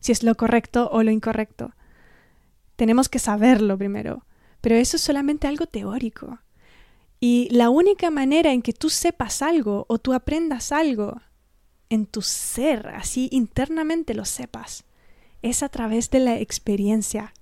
si 0.01 0.13
es 0.13 0.23
lo 0.23 0.35
correcto 0.37 0.91
o 0.93 1.03
lo 1.03 1.11
incorrecto. 1.11 1.73
Tenemos 2.77 3.09
que 3.09 3.19
saberlo 3.19 3.79
primero, 3.79 4.27
pero 4.61 4.75
eso 4.77 4.97
es 4.97 5.03
solamente 5.03 5.47
algo 5.47 5.67
teórico. 5.67 6.41
Y 7.21 7.49
la 7.53 7.71
única 7.71 8.11
manera 8.11 8.53
en 8.53 8.63
que 8.63 8.73
tú 8.73 8.91
sepas 8.91 9.43
algo 9.43 9.87
o 9.89 9.99
tú 9.99 10.13
aprendas 10.13 10.73
algo 10.73 11.21
en 11.89 12.07
tu 12.07 12.23
ser, 12.23 12.89
así 12.89 13.29
internamente 13.31 14.15
lo 14.15 14.25
sepas, 14.25 14.85
es 15.41 15.63
a 15.63 15.69
través 15.69 16.11
de 16.11 16.19
la 16.19 16.39
experiencia. 16.39 17.33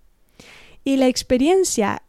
Y 0.85 0.97
la 0.97 1.07
experiencia 1.07 2.03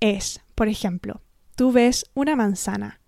es, 0.00 0.40
por 0.54 0.68
ejemplo, 0.68 1.22
tú 1.54 1.72
ves 1.72 2.06
una 2.14 2.36
manzana 2.36 3.00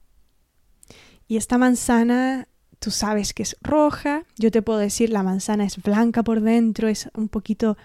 y 1.28 1.36
esta 1.36 1.58
manzana 1.58 2.48
tú 2.78 2.90
sabes 2.90 3.32
que 3.32 3.42
es 3.42 3.56
roja, 3.62 4.24
yo 4.36 4.50
te 4.50 4.62
puedo 4.62 4.78
decir 4.78 5.10
la 5.10 5.22
manzana 5.22 5.64
es 5.64 5.82
blanca 5.82 6.22
por 6.22 6.40
dentro, 6.40 6.88
es 6.88 7.08
un 7.14 7.28
poquito 7.28 7.76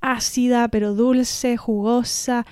ácida 0.00 0.68
pero 0.68 0.94
dulce, 0.94 1.56
jugosa, 1.56 2.46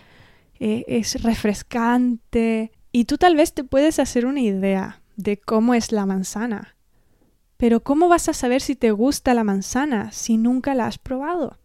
eh, 0.61 0.85
es 0.87 1.23
refrescante 1.23 2.73
y 2.93 3.05
tú 3.07 3.19
tal 3.19 3.37
vez 3.37 3.55
te 3.55 3.65
puedes 3.65 3.99
hacer 3.99 4.27
una 4.27 4.41
idea 4.41 5.03
de 5.17 5.39
cómo 5.39 5.75
es 5.75 5.93
la 5.93 6.07
manzana. 6.07 6.77
Pero 7.57 7.83
¿cómo 7.83 8.09
vas 8.09 8.29
a 8.29 8.35
saber 8.35 8.61
si 8.61 8.77
te 8.77 8.91
gusta 8.91 9.33
la 9.33 9.43
manzana 9.43 10.13
si 10.13 10.37
nunca 10.37 10.75
la 10.75 10.87
has 10.87 10.99
probado? 10.99 11.59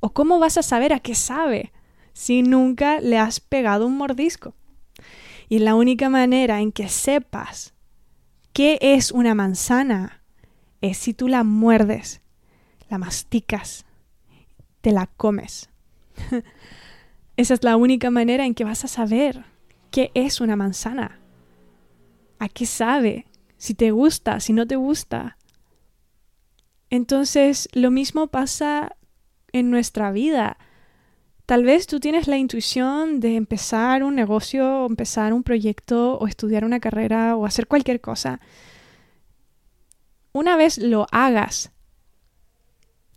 ¿O 0.00 0.12
cómo 0.12 0.38
vas 0.40 0.58
a 0.58 0.62
saber 0.62 0.92
a 0.92 1.00
qué 1.00 1.14
sabe 1.14 1.72
si 2.12 2.42
nunca 2.42 3.00
le 3.00 3.18
has 3.18 3.38
pegado 3.40 3.86
un 3.86 3.96
mordisco? 3.96 4.54
Y 5.48 5.60
la 5.60 5.74
única 5.74 6.08
manera 6.08 6.60
en 6.60 6.72
que 6.72 6.88
sepas 6.88 7.74
¿Qué 8.56 8.78
es 8.80 9.12
una 9.12 9.34
manzana? 9.34 10.22
Es 10.80 10.96
si 10.96 11.12
tú 11.12 11.28
la 11.28 11.44
muerdes, 11.44 12.22
la 12.88 12.96
masticas, 12.96 13.84
te 14.80 14.92
la 14.92 15.08
comes. 15.08 15.68
Esa 17.36 17.52
es 17.52 17.62
la 17.62 17.76
única 17.76 18.10
manera 18.10 18.46
en 18.46 18.54
que 18.54 18.64
vas 18.64 18.82
a 18.82 18.88
saber 18.88 19.44
qué 19.90 20.10
es 20.14 20.40
una 20.40 20.56
manzana. 20.56 21.20
¿A 22.38 22.48
qué 22.48 22.64
sabe? 22.64 23.26
Si 23.58 23.74
te 23.74 23.90
gusta, 23.90 24.40
si 24.40 24.54
no 24.54 24.66
te 24.66 24.76
gusta. 24.76 25.36
Entonces, 26.88 27.68
lo 27.74 27.90
mismo 27.90 28.28
pasa 28.28 28.96
en 29.52 29.70
nuestra 29.70 30.12
vida. 30.12 30.56
Tal 31.46 31.64
vez 31.64 31.86
tú 31.86 32.00
tienes 32.00 32.26
la 32.26 32.38
intuición 32.38 33.20
de 33.20 33.36
empezar 33.36 34.02
un 34.02 34.16
negocio, 34.16 34.82
o 34.82 34.86
empezar 34.86 35.32
un 35.32 35.44
proyecto, 35.44 36.18
o 36.18 36.26
estudiar 36.26 36.64
una 36.64 36.80
carrera, 36.80 37.36
o 37.36 37.46
hacer 37.46 37.68
cualquier 37.68 38.00
cosa. 38.00 38.40
Una 40.32 40.56
vez 40.56 40.78
lo 40.78 41.06
hagas 41.12 41.70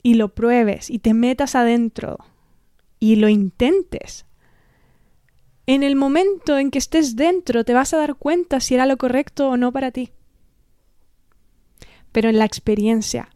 y 0.03 0.13
lo 0.13 0.35
pruebes 0.35 0.89
y 0.89 0.99
te 0.99 1.13
metas 1.13 1.55
adentro 1.55 2.17
y 2.99 3.15
lo 3.15 3.29
intentes, 3.29 4.25
en 5.69 5.83
el 5.83 5.95
momento 5.95 6.57
en 6.57 6.71
que 6.71 6.79
estés 6.79 7.15
dentro 7.15 7.63
te 7.63 7.75
vas 7.75 7.93
a 7.93 7.97
dar 7.97 8.15
cuenta 8.15 8.59
si 8.59 8.73
era 8.73 8.87
lo 8.87 8.97
correcto 8.97 9.49
o 9.49 9.55
no 9.55 9.71
para 9.71 9.91
ti. 9.91 10.11
Pero 12.11 12.29
en 12.29 12.39
la 12.39 12.45
experiencia, 12.45 13.29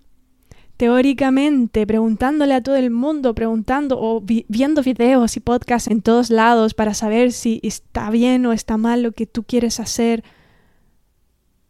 teóricamente, 0.84 1.88
preguntándole 1.88 2.56
a 2.56 2.62
todo 2.62 2.76
el 2.76 2.92
mundo, 2.92 3.34
preguntando 3.34 3.98
o 4.02 4.22
viendo 4.22 4.84
videos 4.84 5.38
y 5.38 5.40
podcasts 5.40 5.90
en 5.90 6.02
todos 6.02 6.30
lados 6.30 6.74
para 6.74 6.94
saber 6.94 7.32
si 7.32 7.62
está 7.64 8.10
bien 8.10 8.46
o 8.46 8.52
está 8.52 8.76
mal 8.76 9.02
lo 9.02 9.14
que 9.14 9.26
tú 9.26 9.44
quieres 9.44 9.80
hacer, 9.80 10.26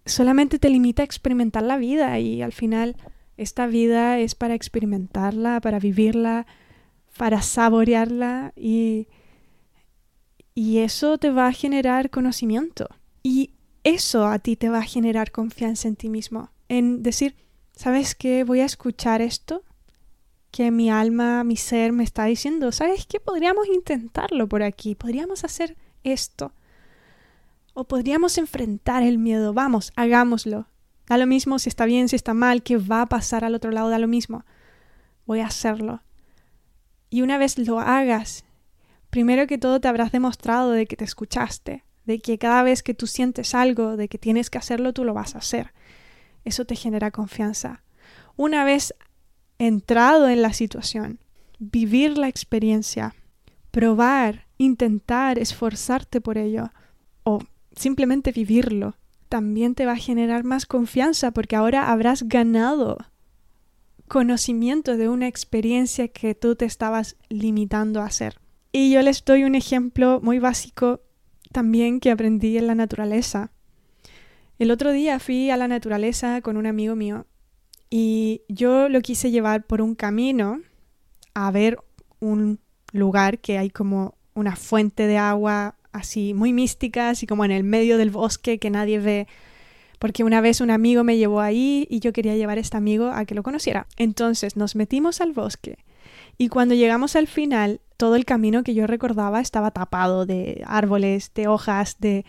solamente 0.04 0.58
te 0.58 0.72
limita 0.72 1.04
a 1.04 1.06
experimentar 1.06 1.62
la 1.62 1.78
vida 1.78 2.18
y 2.18 2.42
al 2.42 2.54
final 2.54 2.96
esta 3.38 3.68
vida 3.68 4.18
es 4.18 4.34
para 4.34 4.56
experimentarla, 4.56 5.62
para 5.62 5.78
vivirla, 5.78 6.48
para 7.16 7.44
saborearla 7.44 8.52
y, 8.56 9.10
y 10.56 10.80
eso 10.80 11.20
te 11.20 11.30
va 11.30 11.46
a 11.46 11.54
generar 11.54 12.10
conocimiento. 12.10 12.90
Y 13.22 13.52
eso 13.84 14.26
a 14.26 14.40
ti 14.40 14.56
te 14.56 14.70
va 14.70 14.80
a 14.80 14.90
generar 14.96 15.32
confianza 15.32 15.88
en 15.88 15.98
ti 15.98 16.10
mismo, 16.10 16.50
en 16.68 17.04
decir, 17.04 17.36
¿sabes 17.76 18.16
qué? 18.16 18.44
Voy 18.44 18.62
a 18.62 18.66
escuchar 18.66 19.22
esto 19.22 19.64
que 20.52 20.70
mi 20.70 20.92
alma, 20.92 21.44
mi 21.44 21.58
ser 21.58 21.92
me 21.94 22.04
está 22.04 22.26
diciendo. 22.26 22.72
¿Sabes 22.72 23.08
qué? 23.08 23.20
Podríamos 23.20 23.68
intentarlo 23.68 24.48
por 24.48 24.62
aquí, 24.62 24.94
podríamos 24.94 25.44
hacer 25.44 25.76
esto. 26.04 26.54
O 27.74 27.86
podríamos 27.86 28.38
enfrentar 28.38 29.02
el 29.02 29.18
miedo. 29.18 29.54
Vamos, 29.54 29.92
hagámoslo. 29.96 30.68
Da 31.08 31.18
lo 31.18 31.26
mismo 31.26 31.58
si 31.60 31.70
está 31.70 31.86
bien, 31.86 32.08
si 32.08 32.16
está 32.16 32.34
mal, 32.34 32.62
qué 32.62 32.78
va 32.78 33.02
a 33.02 33.06
pasar 33.08 33.44
al 33.44 33.56
otro 33.56 33.72
lado, 33.72 33.90
da 33.90 33.98
lo 33.98 34.08
mismo. 34.08 34.46
Voy 35.26 35.40
a 35.40 35.48
hacerlo. 35.48 36.04
Y 37.10 37.24
una 37.24 37.38
vez 37.38 37.58
lo 37.58 37.80
hagas, 37.80 38.46
primero 39.10 39.48
que 39.48 39.58
todo 39.58 39.82
te 39.82 39.88
habrás 39.88 40.12
demostrado 40.12 40.72
de 40.72 40.86
que 40.86 40.96
te 40.96 41.04
escuchaste, 41.04 41.84
de 42.06 42.20
que 42.20 42.38
cada 42.38 42.64
vez 42.64 42.84
que 42.84 42.94
tú 42.94 43.08
sientes 43.08 43.56
algo, 43.56 43.98
de 43.98 44.08
que 44.08 44.18
tienes 44.18 44.50
que 44.50 44.58
hacerlo, 44.58 44.94
tú 44.94 45.04
lo 45.04 45.14
vas 45.14 45.36
a 45.36 45.40
hacer. 45.40 45.74
Eso 46.46 46.66
te 46.66 46.76
genera 46.76 47.12
confianza. 47.12 47.84
Una 48.36 48.64
vez 48.66 48.94
entrado 49.60 50.30
en 50.30 50.42
la 50.42 50.54
situación, 50.54 51.20
vivir 51.60 52.18
la 52.18 52.28
experiencia, 52.28 53.16
probar, 53.72 54.48
intentar, 54.58 55.40
esforzarte 55.40 56.22
por 56.22 56.38
ello, 56.38 56.72
o 57.24 57.40
simplemente 57.76 58.32
vivirlo, 58.32 58.96
también 59.30 59.74
te 59.74 59.86
va 59.86 59.94
a 59.94 59.98
generar 59.98 60.44
más 60.44 60.66
confianza 60.66 61.32
porque 61.32 61.56
ahora 61.56 61.92
habrás 61.92 62.24
ganado 62.24 62.98
conocimiento 64.08 64.96
de 64.96 65.10
una 65.10 65.28
experiencia 65.28 66.08
que 66.08 66.36
tú 66.36 66.56
te 66.56 66.66
estabas 66.66 67.16
limitando 67.30 68.02
a 68.02 68.06
hacer. 68.06 68.40
Y 68.72 68.92
yo 68.92 69.02
les 69.02 69.26
doy 69.26 69.44
un 69.44 69.56
ejemplo 69.56 70.20
muy 70.22 70.40
básico 70.40 71.02
también 71.52 72.00
que 72.00 72.12
aprendí 72.12 72.58
en 72.58 72.68
la 72.68 72.76
naturaleza. 72.76 73.52
El 74.60 74.72
otro 74.72 74.92
día 74.92 75.20
fui 75.20 75.50
a 75.50 75.58
la 75.58 75.68
naturaleza 75.68 76.42
con 76.42 76.58
un 76.58 76.66
amigo 76.66 76.96
mío 76.96 77.26
y 77.90 78.42
yo 78.48 78.90
lo 78.90 79.02
quise 79.02 79.32
llevar 79.32 79.66
por 79.66 79.82
un 79.82 79.96
camino 79.96 80.62
a 81.34 81.52
ver 81.52 81.80
un 82.20 82.60
lugar 82.92 83.40
que 83.40 83.58
hay 83.58 83.70
como 83.70 84.16
una 84.34 84.56
fuente 84.56 85.08
de 85.08 85.18
agua 85.18 85.76
así 85.92 86.34
muy 86.34 86.54
mística, 86.54 87.10
así 87.10 87.28
como 87.28 87.46
en 87.46 87.52
el 87.52 87.64
medio 87.64 87.98
del 87.98 88.10
bosque 88.10 88.60
que 88.60 88.70
nadie 88.70 89.00
ve. 89.00 89.28
Porque 90.00 90.24
una 90.24 90.42
vez 90.42 90.60
un 90.60 90.72
amigo 90.72 91.04
me 91.04 91.18
llevó 91.18 91.40
ahí 91.40 91.88
y 91.90 92.00
yo 92.00 92.14
quería 92.14 92.36
llevar 92.36 92.58
a 92.58 92.62
este 92.62 92.78
amigo 92.78 93.08
a 93.08 93.26
que 93.26 93.36
lo 93.36 93.44
conociera. 93.44 93.88
Entonces 93.98 94.58
nos 94.58 94.76
metimos 94.76 95.22
al 95.22 95.34
bosque 95.34 95.78
y 96.38 96.50
cuando 96.50 96.76
llegamos 96.76 97.16
al 97.16 97.28
final, 97.28 97.80
todo 97.98 98.16
el 98.16 98.26
camino 98.26 98.64
que 98.64 98.74
yo 98.74 98.88
recordaba 98.88 99.40
estaba 99.40 99.72
tapado 99.72 100.26
de 100.26 100.64
árboles, 100.66 101.32
de 101.36 101.48
hojas, 101.48 101.98
de 102.00 102.26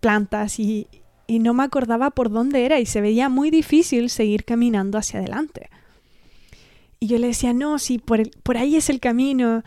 plantas 0.00 0.58
y, 0.58 0.88
y 1.26 1.38
no 1.38 1.54
me 1.54 1.64
acordaba 1.64 2.10
por 2.10 2.30
dónde 2.30 2.64
era 2.64 2.80
y 2.80 2.86
se 2.86 3.00
veía 3.00 3.28
muy 3.28 3.50
difícil 3.50 4.10
seguir 4.10 4.44
caminando 4.44 4.98
hacia 4.98 5.20
adelante. 5.20 5.70
Y 7.00 7.06
yo 7.06 7.18
le 7.18 7.28
decía, 7.28 7.52
no, 7.52 7.78
sí, 7.78 7.98
por, 7.98 8.30
por 8.42 8.56
ahí 8.56 8.76
es 8.76 8.88
el 8.88 9.00
camino. 9.00 9.62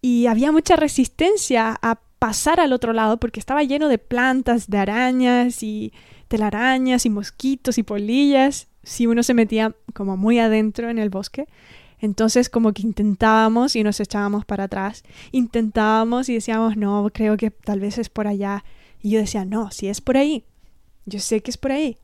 Y 0.00 0.26
había 0.26 0.52
mucha 0.52 0.76
resistencia 0.76 1.78
a 1.80 2.00
pasar 2.18 2.60
al 2.60 2.72
otro 2.72 2.92
lado 2.92 3.18
porque 3.18 3.40
estaba 3.40 3.62
lleno 3.62 3.88
de 3.88 3.98
plantas, 3.98 4.68
de 4.68 4.78
arañas 4.78 5.62
y 5.62 5.92
telarañas 6.28 7.06
y 7.06 7.10
mosquitos 7.10 7.78
y 7.78 7.82
polillas. 7.82 8.68
Si 8.82 9.06
uno 9.06 9.22
se 9.22 9.34
metía 9.34 9.74
como 9.94 10.16
muy 10.16 10.38
adentro 10.38 10.90
en 10.90 10.98
el 10.98 11.10
bosque. 11.10 11.46
Entonces 12.00 12.48
como 12.48 12.72
que 12.72 12.82
intentábamos 12.82 13.76
y 13.76 13.84
nos 13.84 14.00
echábamos 14.00 14.44
para 14.44 14.64
atrás. 14.64 15.04
Intentábamos 15.30 16.28
y 16.28 16.34
decíamos, 16.34 16.76
no, 16.76 17.08
creo 17.14 17.36
que 17.36 17.50
tal 17.50 17.80
vez 17.80 17.96
es 17.96 18.08
por 18.08 18.26
allá. 18.26 18.64
Y 19.00 19.10
yo 19.10 19.20
decía, 19.20 19.44
no, 19.44 19.70
si 19.70 19.88
es 19.88 20.00
por 20.00 20.16
ahí, 20.16 20.44
yo 21.06 21.20
sé 21.20 21.42
que 21.42 21.50
es 21.50 21.56
por 21.56 21.72
ahí. 21.72 21.96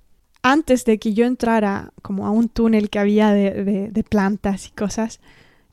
Antes 0.42 0.84
de 0.84 0.98
que 0.98 1.14
yo 1.14 1.26
entrara 1.26 1.92
como 2.02 2.26
a 2.26 2.30
un 2.30 2.48
túnel 2.48 2.90
que 2.90 2.98
había 2.98 3.32
de, 3.32 3.90
de, 3.90 4.04
plantas 4.04 4.68
y 4.68 4.70
cosas, 4.70 5.20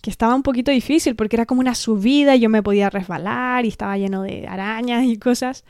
que 0.02 0.10
estaba 0.10 0.36
un 0.36 0.44
poquito 0.44 0.72
difícil 0.72 1.16
porque 1.16 1.36
era 1.36 1.46
como 1.46 1.62
una 1.62 1.76
subida 1.76 2.36
y 2.36 2.40
yo 2.40 2.50
me 2.50 2.64
podía 2.64 2.90
resbalar 2.90 3.66
y 3.66 3.70
estaba 3.70 3.98
lleno 3.98 4.24
de 4.24 4.48
arañas 4.48 5.06
y 5.06 5.18
cosas. 5.18 5.64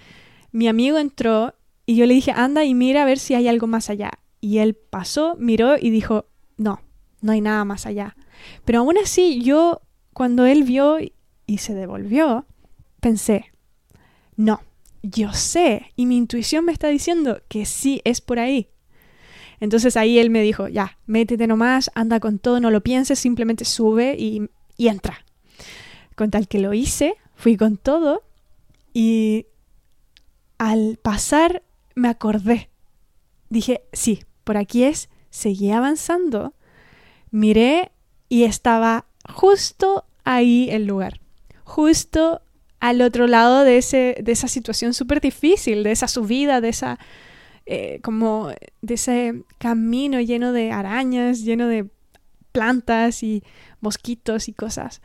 Mi 0.52 0.68
amigo 0.68 0.98
entró 0.98 1.56
y 1.86 1.96
yo 1.98 2.06
le 2.06 2.14
dije, 2.14 2.32
anda 2.32 2.64
y 2.64 2.74
mira 2.74 3.04
a 3.04 3.06
ver 3.06 3.20
si 3.20 3.36
hay 3.36 3.48
algo 3.48 3.68
más 3.68 3.90
allá. 3.90 4.12
Y 4.42 4.60
él 4.60 4.76
pasó, 4.76 5.36
miró 5.38 5.78
y 5.78 5.90
dijo, 5.90 6.26
no, 6.58 6.82
no 7.22 7.32
hay 7.32 7.42
nada 7.42 7.66
más 7.66 7.86
allá. 7.86 8.16
Pero 8.64 8.80
aún 8.80 8.98
así, 8.98 9.42
yo, 9.42 9.82
cuando 10.14 10.46
él 10.46 10.64
vio 10.64 10.98
y 11.46 11.58
se 11.58 11.74
devolvió, 11.74 12.46
pensé, 13.02 13.52
no, 14.36 14.62
yo 15.10 15.34
sé, 15.34 15.92
y 15.96 16.06
mi 16.06 16.18
intuición 16.18 16.66
me 16.66 16.72
está 16.72 16.88
diciendo 16.88 17.42
que 17.48 17.66
sí 17.66 18.02
es 18.04 18.22
por 18.22 18.40
ahí. 18.40 18.70
Entonces 19.60 19.98
ahí 19.98 20.20
él 20.20 20.30
me 20.30 20.42
dijo, 20.42 20.68
ya, 20.68 20.98
métete 21.06 21.48
nomás, 21.48 21.90
anda 21.96 22.20
con 22.20 22.40
todo, 22.40 22.60
no 22.60 22.72
lo 22.72 22.82
pienses, 22.82 23.20
simplemente 23.20 23.66
sube 23.66 24.16
y, 24.18 24.50
y 24.78 24.88
entra. 24.88 25.26
Con 26.16 26.32
tal 26.32 26.48
que 26.48 26.60
lo 26.60 26.74
hice, 26.74 27.16
fui 27.36 27.58
con 27.58 27.78
todo 27.78 28.24
y 28.94 29.48
al 30.58 30.98
pasar 31.02 31.64
me 31.96 32.10
acordé. 32.10 32.70
Dije, 33.50 33.84
sí, 33.94 34.24
por 34.44 34.58
aquí 34.58 34.84
es, 34.84 35.10
seguí 35.30 35.72
avanzando, 35.72 36.54
miré 37.32 37.92
y 38.30 38.44
estaba 38.44 39.06
justo 39.28 40.06
ahí 40.24 40.70
el 40.72 40.86
lugar, 40.86 41.20
justo 41.64 42.42
al 42.88 43.02
otro 43.02 43.28
lado 43.28 43.64
de, 43.64 43.78
ese, 43.78 44.18
de 44.22 44.32
esa 44.32 44.48
situación 44.48 44.94
súper 44.94 45.22
difícil, 45.22 45.84
de 45.84 45.92
esa 45.92 46.08
subida, 46.08 46.62
de 46.62 46.70
esa 46.70 47.00
eh, 47.66 48.00
como 48.04 48.50
de 48.82 48.94
ese 48.94 49.44
camino 49.58 50.22
lleno 50.22 50.52
de 50.52 50.72
arañas, 50.72 51.42
lleno 51.42 51.68
de 51.68 51.88
plantas 52.52 53.24
y 53.24 53.44
mosquitos 53.82 54.48
y 54.48 54.54
cosas. 54.54 55.02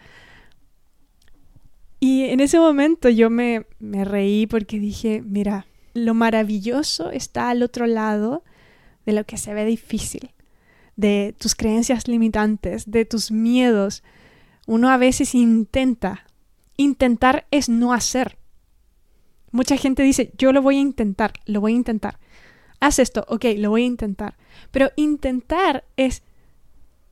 Y 2.00 2.24
en 2.24 2.40
ese 2.40 2.58
momento 2.58 3.08
yo 3.08 3.30
me, 3.30 3.66
me 3.78 4.04
reí 4.04 4.46
porque 4.46 4.78
dije, 4.78 5.22
mira, 5.24 5.66
lo 5.94 6.14
maravilloso 6.14 7.10
está 7.10 7.50
al 7.50 7.62
otro 7.62 7.86
lado 7.86 8.44
de 9.06 9.12
lo 9.12 9.24
que 9.24 9.38
se 9.38 9.54
ve 9.54 9.64
difícil, 9.64 10.30
de 10.96 11.34
tus 11.38 11.54
creencias 11.54 12.08
limitantes, 12.08 12.90
de 12.90 13.06
tus 13.06 13.30
miedos. 13.30 14.02
Uno 14.66 14.90
a 14.90 14.98
veces 14.98 15.34
intenta. 15.34 16.26
Intentar 16.80 17.46
es 17.50 17.68
no 17.68 17.92
hacer. 17.92 18.38
Mucha 19.52 19.76
gente 19.76 20.02
dice, 20.02 20.32
yo 20.38 20.52
lo 20.52 20.62
voy 20.62 20.76
a 20.76 20.80
intentar, 20.80 21.32
lo 21.46 21.60
voy 21.60 21.72
a 21.72 21.76
intentar 21.76 22.18
haz 22.80 22.98
esto, 22.98 23.24
ok, 23.28 23.44
lo 23.58 23.70
voy 23.70 23.82
a 23.82 23.86
intentar. 23.86 24.36
Pero 24.72 24.90
intentar 24.96 25.84
es, 25.96 26.22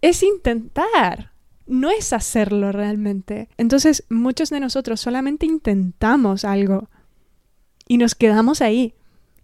es 0.00 0.22
intentar, 0.22 1.32
no 1.66 1.90
es 1.90 2.12
hacerlo 2.12 2.72
realmente. 2.72 3.48
Entonces 3.58 4.04
muchos 4.08 4.50
de 4.50 4.60
nosotros 4.60 5.00
solamente 5.00 5.46
intentamos 5.46 6.44
algo 6.44 6.88
y 7.86 7.98
nos 7.98 8.14
quedamos 8.14 8.60
ahí 8.60 8.94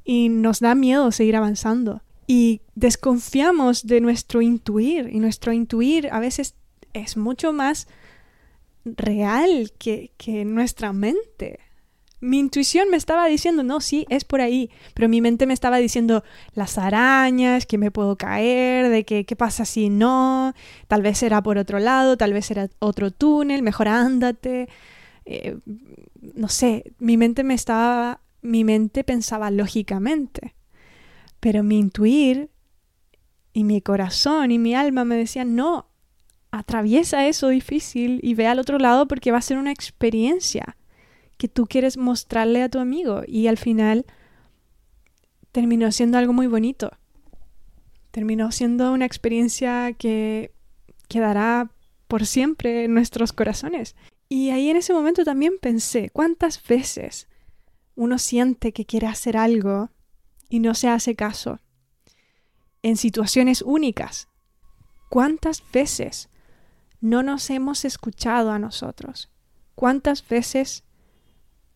y 0.04 0.28
nos 0.30 0.60
da 0.60 0.74
miedo 0.74 1.12
seguir 1.12 1.37
avanzando 1.37 2.02
y 2.26 2.62
desconfiamos 2.74 3.87
de 3.87 4.00
nuestro 4.00 4.42
intuir 4.42 5.10
y 5.12 5.20
nuestro 5.20 5.52
intuir 5.52 6.08
a 6.10 6.20
veces 6.20 6.54
es 6.94 7.16
mucho 7.16 7.52
más 7.52 7.87
real 8.84 9.72
que, 9.78 10.12
que 10.16 10.44
nuestra 10.44 10.92
mente 10.92 11.60
mi 12.24 12.38
intuición 12.38 12.88
me 12.90 12.96
estaba 12.96 13.26
diciendo, 13.26 13.62
no, 13.62 13.80
sí, 13.80 14.06
es 14.08 14.24
por 14.24 14.40
ahí, 14.40 14.70
pero 14.94 15.08
mi 15.08 15.20
mente 15.20 15.46
me 15.46 15.52
estaba 15.52 15.76
diciendo 15.76 16.24
las 16.54 16.78
arañas, 16.78 17.66
que 17.66 17.76
me 17.76 17.90
puedo 17.90 18.16
caer, 18.16 18.88
de 18.88 19.04
que 19.04 19.26
qué 19.26 19.36
pasa 19.36 19.66
si 19.66 19.90
no, 19.90 20.54
tal 20.88 21.02
vez 21.02 21.22
era 21.22 21.42
por 21.42 21.58
otro 21.58 21.78
lado, 21.78 22.16
tal 22.16 22.32
vez 22.32 22.50
era 22.50 22.70
otro 22.78 23.10
túnel, 23.10 23.62
mejor 23.62 23.88
ándate. 23.88 24.68
Eh, 25.26 25.58
no 26.34 26.48
sé, 26.48 26.94
mi 26.98 27.18
mente 27.18 27.44
me 27.44 27.54
estaba, 27.54 28.22
mi 28.40 28.64
mente 28.64 29.04
pensaba 29.04 29.50
lógicamente, 29.50 30.54
pero 31.40 31.62
mi 31.62 31.78
intuir 31.78 32.48
y 33.52 33.64
mi 33.64 33.82
corazón 33.82 34.50
y 34.50 34.58
mi 34.58 34.74
alma 34.74 35.04
me 35.04 35.16
decían, 35.16 35.54
no, 35.54 35.90
atraviesa 36.58 37.26
eso 37.26 37.48
difícil 37.48 38.20
y 38.22 38.34
ve 38.34 38.46
al 38.46 38.60
otro 38.60 38.78
lado 38.78 39.08
porque 39.08 39.32
va 39.32 39.38
a 39.38 39.42
ser 39.42 39.58
una 39.58 39.72
experiencia 39.72 40.76
que 41.36 41.48
tú 41.48 41.66
quieres 41.66 41.96
mostrarle 41.96 42.62
a 42.62 42.68
tu 42.68 42.78
amigo 42.78 43.22
y 43.26 43.48
al 43.48 43.58
final 43.58 44.06
terminó 45.50 45.90
siendo 45.90 46.16
algo 46.16 46.32
muy 46.32 46.46
bonito. 46.46 46.92
Terminó 48.12 48.52
siendo 48.52 48.92
una 48.92 49.04
experiencia 49.04 49.94
que 49.94 50.52
quedará 51.08 51.72
por 52.06 52.24
siempre 52.24 52.84
en 52.84 52.94
nuestros 52.94 53.32
corazones. 53.32 53.96
Y 54.28 54.50
ahí 54.50 54.70
en 54.70 54.76
ese 54.76 54.94
momento 54.94 55.24
también 55.24 55.54
pensé, 55.60 56.10
¿cuántas 56.10 56.64
veces 56.64 57.26
uno 57.96 58.18
siente 58.18 58.72
que 58.72 58.86
quiere 58.86 59.08
hacer 59.08 59.36
algo 59.36 59.90
y 60.48 60.60
no 60.60 60.74
se 60.74 60.86
hace 60.86 61.16
caso? 61.16 61.58
En 62.82 62.96
situaciones 62.96 63.60
únicas. 63.60 64.28
¿Cuántas 65.08 65.64
veces 65.72 66.28
no 67.04 67.22
nos 67.22 67.50
hemos 67.50 67.84
escuchado 67.84 68.50
a 68.50 68.58
nosotros? 68.58 69.30
¿Cuántas 69.74 70.26
veces 70.26 70.84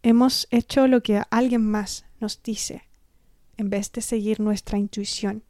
Hemos 0.02 0.46
hecho 0.50 0.86
lo 0.86 1.02
que 1.02 1.22
alguien 1.30 1.64
más 1.64 2.06
nos 2.20 2.42
dice, 2.42 2.84
en 3.56 3.68
vez 3.68 3.90
de 3.90 4.00
seguir 4.00 4.38
nuestra 4.38 4.78
intuición, 4.78 5.42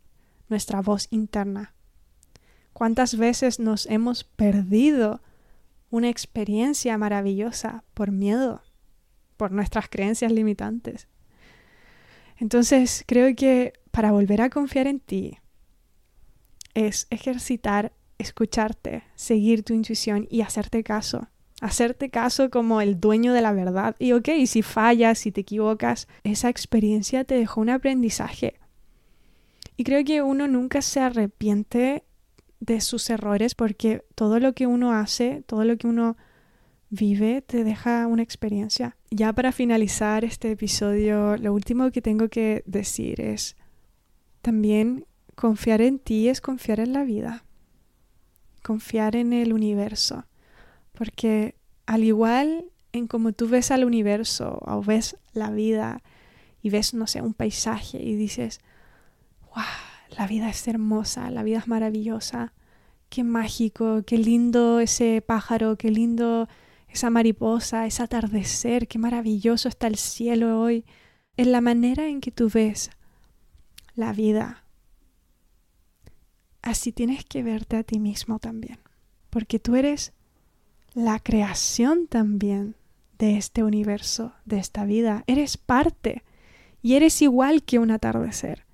nuestra 0.48 0.80
voz 0.80 1.06
interna. 1.10 1.74
¿Cuántas 2.72 3.16
veces 3.16 3.60
nos 3.60 3.84
hemos 3.86 4.24
perdido 4.24 5.20
una 5.90 6.08
experiencia 6.08 6.96
maravillosa 6.96 7.84
por 7.92 8.10
miedo, 8.10 8.62
por 9.36 9.52
nuestras 9.52 9.88
creencias 9.90 10.32
limitantes? 10.32 11.08
Entonces, 12.38 13.04
creo 13.06 13.34
que 13.36 13.74
para 13.90 14.12
volver 14.12 14.40
a 14.40 14.50
confiar 14.50 14.86
en 14.86 15.00
ti 15.00 15.38
es 16.72 17.06
ejercitar, 17.10 17.92
escucharte, 18.18 19.04
seguir 19.14 19.62
tu 19.62 19.74
intuición 19.74 20.26
y 20.30 20.42
hacerte 20.42 20.82
caso 20.82 21.28
hacerte 21.60 22.10
caso 22.10 22.50
como 22.50 22.80
el 22.80 23.00
dueño 23.00 23.32
de 23.32 23.42
la 23.42 23.52
verdad. 23.52 23.96
Y 23.98 24.12
ok, 24.12 24.28
si 24.46 24.62
fallas, 24.62 25.18
si 25.18 25.32
te 25.32 25.40
equivocas, 25.40 26.08
esa 26.24 26.48
experiencia 26.48 27.24
te 27.24 27.34
dejó 27.34 27.60
un 27.60 27.70
aprendizaje. 27.70 28.54
Y 29.76 29.84
creo 29.84 30.04
que 30.04 30.22
uno 30.22 30.48
nunca 30.48 30.82
se 30.82 31.00
arrepiente 31.00 32.04
de 32.60 32.80
sus 32.80 33.08
errores 33.10 33.54
porque 33.54 34.04
todo 34.14 34.40
lo 34.40 34.52
que 34.52 34.66
uno 34.66 34.92
hace, 34.92 35.42
todo 35.46 35.64
lo 35.64 35.76
que 35.76 35.86
uno 35.86 36.16
vive, 36.90 37.42
te 37.42 37.64
deja 37.64 38.06
una 38.06 38.22
experiencia. 38.22 38.96
Ya 39.10 39.32
para 39.32 39.52
finalizar 39.52 40.24
este 40.24 40.50
episodio, 40.50 41.36
lo 41.36 41.52
último 41.52 41.90
que 41.90 42.02
tengo 42.02 42.28
que 42.28 42.62
decir 42.66 43.20
es 43.20 43.56
también 44.42 45.06
confiar 45.34 45.80
en 45.80 45.98
ti 45.98 46.28
es 46.28 46.40
confiar 46.40 46.80
en 46.80 46.92
la 46.92 47.04
vida, 47.04 47.44
confiar 48.68 49.16
en 49.16 49.32
el 49.32 49.54
universo 49.54 50.26
porque 50.98 51.54
al 51.86 52.02
igual 52.02 52.72
en 52.92 53.06
como 53.06 53.32
tú 53.32 53.48
ves 53.48 53.70
al 53.70 53.84
universo 53.84 54.58
o 54.62 54.82
ves 54.82 55.16
la 55.32 55.50
vida 55.50 56.02
y 56.60 56.70
ves, 56.70 56.92
no 56.92 57.06
sé, 57.06 57.22
un 57.22 57.34
paisaje 57.34 58.02
y 58.02 58.16
dices, 58.16 58.60
wow, 59.54 59.64
la 60.18 60.26
vida 60.26 60.50
es 60.50 60.66
hermosa, 60.66 61.30
la 61.30 61.44
vida 61.44 61.58
es 61.58 61.68
maravillosa, 61.68 62.52
qué 63.10 63.22
mágico, 63.22 64.02
qué 64.04 64.18
lindo 64.18 64.80
ese 64.80 65.22
pájaro, 65.24 65.78
qué 65.78 65.92
lindo 65.92 66.48
esa 66.88 67.10
mariposa, 67.10 67.86
ese 67.86 68.02
atardecer, 68.02 68.88
qué 68.88 68.98
maravilloso 68.98 69.68
está 69.68 69.86
el 69.86 69.96
cielo 69.96 70.60
hoy. 70.60 70.84
En 71.36 71.52
la 71.52 71.60
manera 71.60 72.08
en 72.08 72.20
que 72.20 72.32
tú 72.32 72.50
ves 72.52 72.90
la 73.94 74.12
vida, 74.12 74.64
así 76.68 76.92
tienes 76.92 77.24
que 77.24 77.42
verte 77.42 77.76
a 77.76 77.82
ti 77.82 77.98
mismo 77.98 78.38
también, 78.38 78.78
porque 79.30 79.58
tú 79.58 79.76
eres 79.76 80.12
la 80.94 81.18
creación 81.18 82.06
también 82.06 82.76
de 83.18 83.36
este 83.36 83.62
universo, 83.64 84.32
de 84.44 84.58
esta 84.58 84.84
vida. 84.84 85.24
Eres 85.26 85.56
parte 85.56 86.24
y 86.82 86.94
eres 86.94 87.20
igual 87.22 87.62
que 87.62 87.78
un 87.78 87.90
atardecer. 87.90 88.64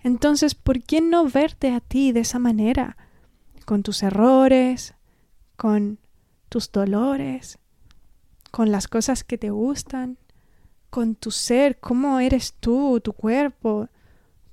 Entonces, 0.00 0.54
¿por 0.54 0.82
qué 0.82 1.00
no 1.00 1.28
verte 1.28 1.72
a 1.72 1.80
ti 1.80 2.12
de 2.12 2.20
esa 2.20 2.38
manera? 2.38 2.96
Con 3.64 3.82
tus 3.82 4.02
errores, 4.02 4.94
con 5.56 5.98
tus 6.48 6.72
dolores, 6.72 7.58
con 8.50 8.72
las 8.72 8.88
cosas 8.88 9.24
que 9.24 9.38
te 9.38 9.50
gustan, 9.50 10.18
con 10.90 11.14
tu 11.14 11.30
ser, 11.30 11.78
cómo 11.78 12.20
eres 12.20 12.54
tú, 12.54 13.00
tu 13.00 13.12
cuerpo, 13.12 13.88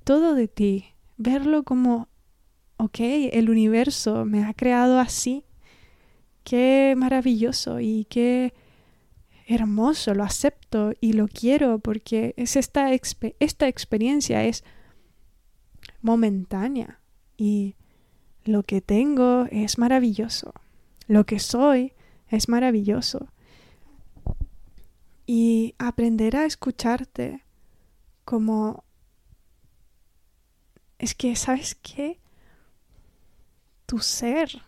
todo 0.04 0.34
de 0.34 0.48
ti. 0.48 0.94
Verlo 1.16 1.64
como, 1.64 2.08
ok, 2.80 2.98
el 3.32 3.50
universo 3.50 4.24
me 4.24 4.44
ha 4.44 4.54
creado 4.54 4.98
así 4.98 5.44
qué 6.44 6.94
maravilloso 6.96 7.78
y 7.78 8.06
qué 8.08 8.54
hermoso, 9.46 10.14
lo 10.14 10.24
acepto 10.24 10.92
y 10.98 11.12
lo 11.12 11.28
quiero 11.28 11.78
porque 11.78 12.32
es 12.38 12.56
esta, 12.56 12.90
esta 12.92 13.68
experiencia 13.68 14.44
es 14.44 14.64
momentánea 16.00 17.00
y 17.36 17.76
lo 18.44 18.62
que 18.62 18.80
tengo 18.80 19.46
es 19.50 19.76
maravilloso, 19.76 20.54
lo 21.06 21.26
que 21.26 21.38
soy 21.38 21.92
es 22.28 22.48
maravilloso. 22.48 23.28
Y 25.26 25.74
aprender 25.78 26.36
a 26.36 26.44
escucharte 26.44 27.44
como... 28.24 28.84
Es 30.98 31.14
que, 31.14 31.36
¿sabes 31.36 31.76
qué? 31.76 32.19
Tu 33.90 33.98
ser, 33.98 34.62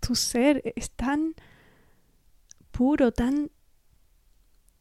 tu 0.00 0.16
ser 0.16 0.72
es 0.74 0.90
tan 0.90 1.36
puro, 2.72 3.12
tan 3.12 3.52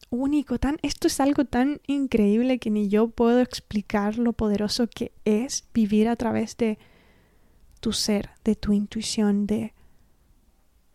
único, 0.10 0.58
tan 0.58 0.78
esto 0.82 1.06
es 1.06 1.20
algo 1.20 1.46
tan 1.46 1.80
increíble 1.86 2.58
que 2.58 2.72
ni 2.72 2.90
yo 2.90 3.10
puedo 3.10 3.40
explicar 3.40 4.18
lo 4.18 4.34
poderoso 4.34 4.88
que 4.88 5.12
es 5.26 5.68
vivir 5.76 6.08
a 6.08 6.16
través 6.16 6.58
de 6.58 6.80
tu 7.82 7.94
ser, 7.94 8.32
de 8.44 8.56
tu 8.56 8.74
intuición, 8.74 9.46
de 9.46 9.76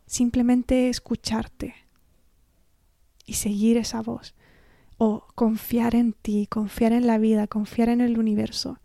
simplemente 0.07 0.89
escucharte 0.89 1.73
y 3.27 3.35
seguir 3.35 3.77
esa 3.77 4.03
voz 4.03 4.35
o 4.99 5.25
confiar 5.37 5.95
en 5.95 6.15
ti, 6.15 6.49
confiar 6.49 6.93
en 6.93 7.07
la 7.07 7.19
vida, 7.19 7.47
confiar 7.47 7.91
en 7.91 8.01
el 8.01 8.19
universo. 8.19 8.81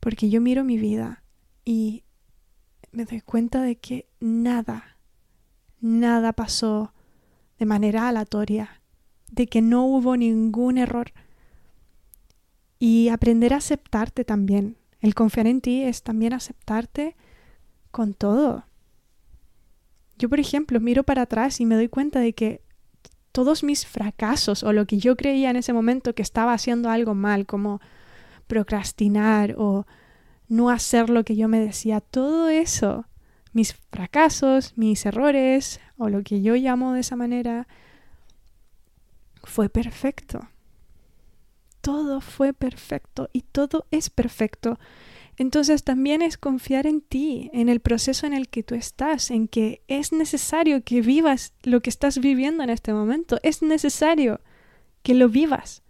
Porque 0.00 0.30
yo 0.30 0.40
miro 0.40 0.64
mi 0.64 0.78
vida 0.78 1.22
y 1.62 2.04
me 2.92 3.06
doy 3.06 3.20
cuenta 3.22 3.62
de 3.62 3.76
que 3.76 4.06
nada, 4.20 4.98
nada 5.80 6.32
pasó 6.34 6.92
de 7.58 7.64
manera 7.64 8.08
aleatoria, 8.08 8.82
de 9.30 9.46
que 9.46 9.62
no 9.62 9.86
hubo 9.86 10.16
ningún 10.16 10.78
error. 10.78 11.12
Y 12.78 13.08
aprender 13.08 13.54
a 13.54 13.58
aceptarte 13.58 14.24
también. 14.24 14.76
El 15.00 15.14
confiar 15.14 15.46
en 15.46 15.60
ti 15.60 15.82
es 15.82 16.02
también 16.02 16.32
aceptarte 16.32 17.16
con 17.90 18.12
todo. 18.14 18.66
Yo, 20.18 20.28
por 20.28 20.38
ejemplo, 20.38 20.78
miro 20.80 21.02
para 21.02 21.22
atrás 21.22 21.60
y 21.60 21.66
me 21.66 21.74
doy 21.74 21.88
cuenta 21.88 22.20
de 22.20 22.34
que 22.34 22.62
todos 23.32 23.64
mis 23.64 23.86
fracasos 23.86 24.62
o 24.62 24.72
lo 24.72 24.86
que 24.86 24.98
yo 24.98 25.16
creía 25.16 25.50
en 25.50 25.56
ese 25.56 25.72
momento 25.72 26.14
que 26.14 26.22
estaba 26.22 26.52
haciendo 26.52 26.90
algo 26.90 27.14
mal, 27.14 27.46
como 27.46 27.80
procrastinar 28.46 29.54
o 29.56 29.86
no 30.52 30.70
hacer 30.70 31.10
lo 31.10 31.24
que 31.24 31.36
yo 31.36 31.48
me 31.48 31.60
decía, 31.60 32.00
todo 32.00 32.48
eso, 32.48 33.06
mis 33.52 33.74
fracasos, 33.90 34.72
mis 34.76 35.04
errores 35.06 35.80
o 35.96 36.08
lo 36.08 36.22
que 36.22 36.42
yo 36.42 36.54
llamo 36.54 36.92
de 36.92 37.00
esa 37.00 37.16
manera, 37.16 37.66
fue 39.42 39.68
perfecto. 39.68 40.48
Todo 41.80 42.20
fue 42.20 42.52
perfecto 42.52 43.28
y 43.32 43.42
todo 43.42 43.86
es 43.90 44.10
perfecto 44.10 44.78
entonces 45.36 45.82
también 45.82 46.22
es 46.22 46.36
confiar 46.36 46.86
en 46.86 47.00
ti, 47.00 47.50
en 47.52 47.68
el 47.68 47.80
proceso 47.80 48.26
en 48.26 48.34
el 48.34 48.48
que 48.48 48.62
tú 48.62 48.74
estás, 48.74 49.30
en 49.30 49.48
que 49.48 49.82
es 49.88 50.12
necesario 50.12 50.84
que 50.84 51.00
vivas 51.00 51.54
lo 51.62 51.80
que 51.80 51.90
estás 51.90 52.18
viviendo 52.18 52.62
en 52.62 52.70
este 52.70 52.92
momento, 52.92 53.38
es 53.42 53.62
necesario 53.62 54.40
que 55.02 55.14
lo 55.14 55.28
vivas. 55.28 55.81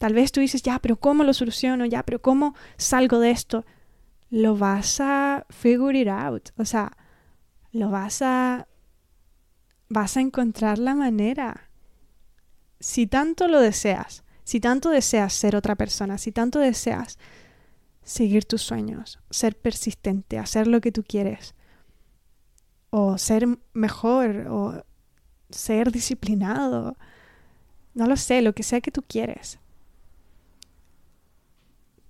Tal 0.00 0.14
vez 0.14 0.32
tú 0.32 0.40
dices, 0.40 0.62
ya, 0.62 0.78
pero 0.78 0.96
¿cómo 0.96 1.24
lo 1.24 1.34
soluciono? 1.34 1.84
Ya, 1.84 2.04
pero 2.04 2.22
¿cómo 2.22 2.54
salgo 2.78 3.18
de 3.18 3.32
esto? 3.32 3.66
Lo 4.30 4.56
vas 4.56 4.98
a 4.98 5.44
figure 5.50 6.00
it 6.00 6.08
out, 6.08 6.48
o 6.56 6.64
sea, 6.64 6.96
lo 7.70 7.90
vas 7.90 8.22
a 8.22 8.66
vas 9.90 10.16
a 10.16 10.22
encontrar 10.22 10.78
la 10.78 10.94
manera. 10.94 11.68
Si 12.78 13.06
tanto 13.06 13.46
lo 13.46 13.60
deseas, 13.60 14.24
si 14.42 14.58
tanto 14.58 14.88
deseas 14.88 15.34
ser 15.34 15.54
otra 15.54 15.74
persona, 15.74 16.16
si 16.16 16.32
tanto 16.32 16.60
deseas 16.60 17.18
seguir 18.02 18.46
tus 18.46 18.62
sueños, 18.62 19.18
ser 19.28 19.54
persistente, 19.54 20.38
hacer 20.38 20.66
lo 20.66 20.80
que 20.80 20.92
tú 20.92 21.04
quieres, 21.06 21.54
o 22.88 23.18
ser 23.18 23.46
mejor, 23.74 24.46
o 24.48 24.82
ser 25.50 25.92
disciplinado, 25.92 26.96
no 27.92 28.06
lo 28.06 28.16
sé, 28.16 28.40
lo 28.40 28.54
que 28.54 28.62
sea 28.62 28.80
que 28.80 28.90
tú 28.90 29.02
quieres. 29.06 29.58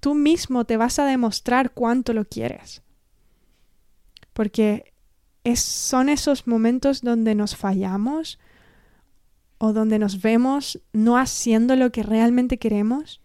Tú 0.01 0.15
mismo 0.15 0.65
te 0.65 0.77
vas 0.77 0.99
a 0.99 1.05
demostrar 1.05 1.73
cuánto 1.73 2.13
lo 2.13 2.25
quieres. 2.25 2.83
Porque 4.33 4.93
es, 5.45 5.61
son 5.61 6.09
esos 6.09 6.47
momentos 6.47 7.03
donde 7.03 7.35
nos 7.35 7.57
fallamos 7.57 8.39
o 9.59 9.73
donde 9.73 9.99
nos 9.99 10.23
vemos 10.23 10.81
no 10.93 11.19
haciendo 11.19 11.77
lo 11.77 11.93
que 11.93 12.03
realmente 12.03 12.59
queremos 12.59 13.21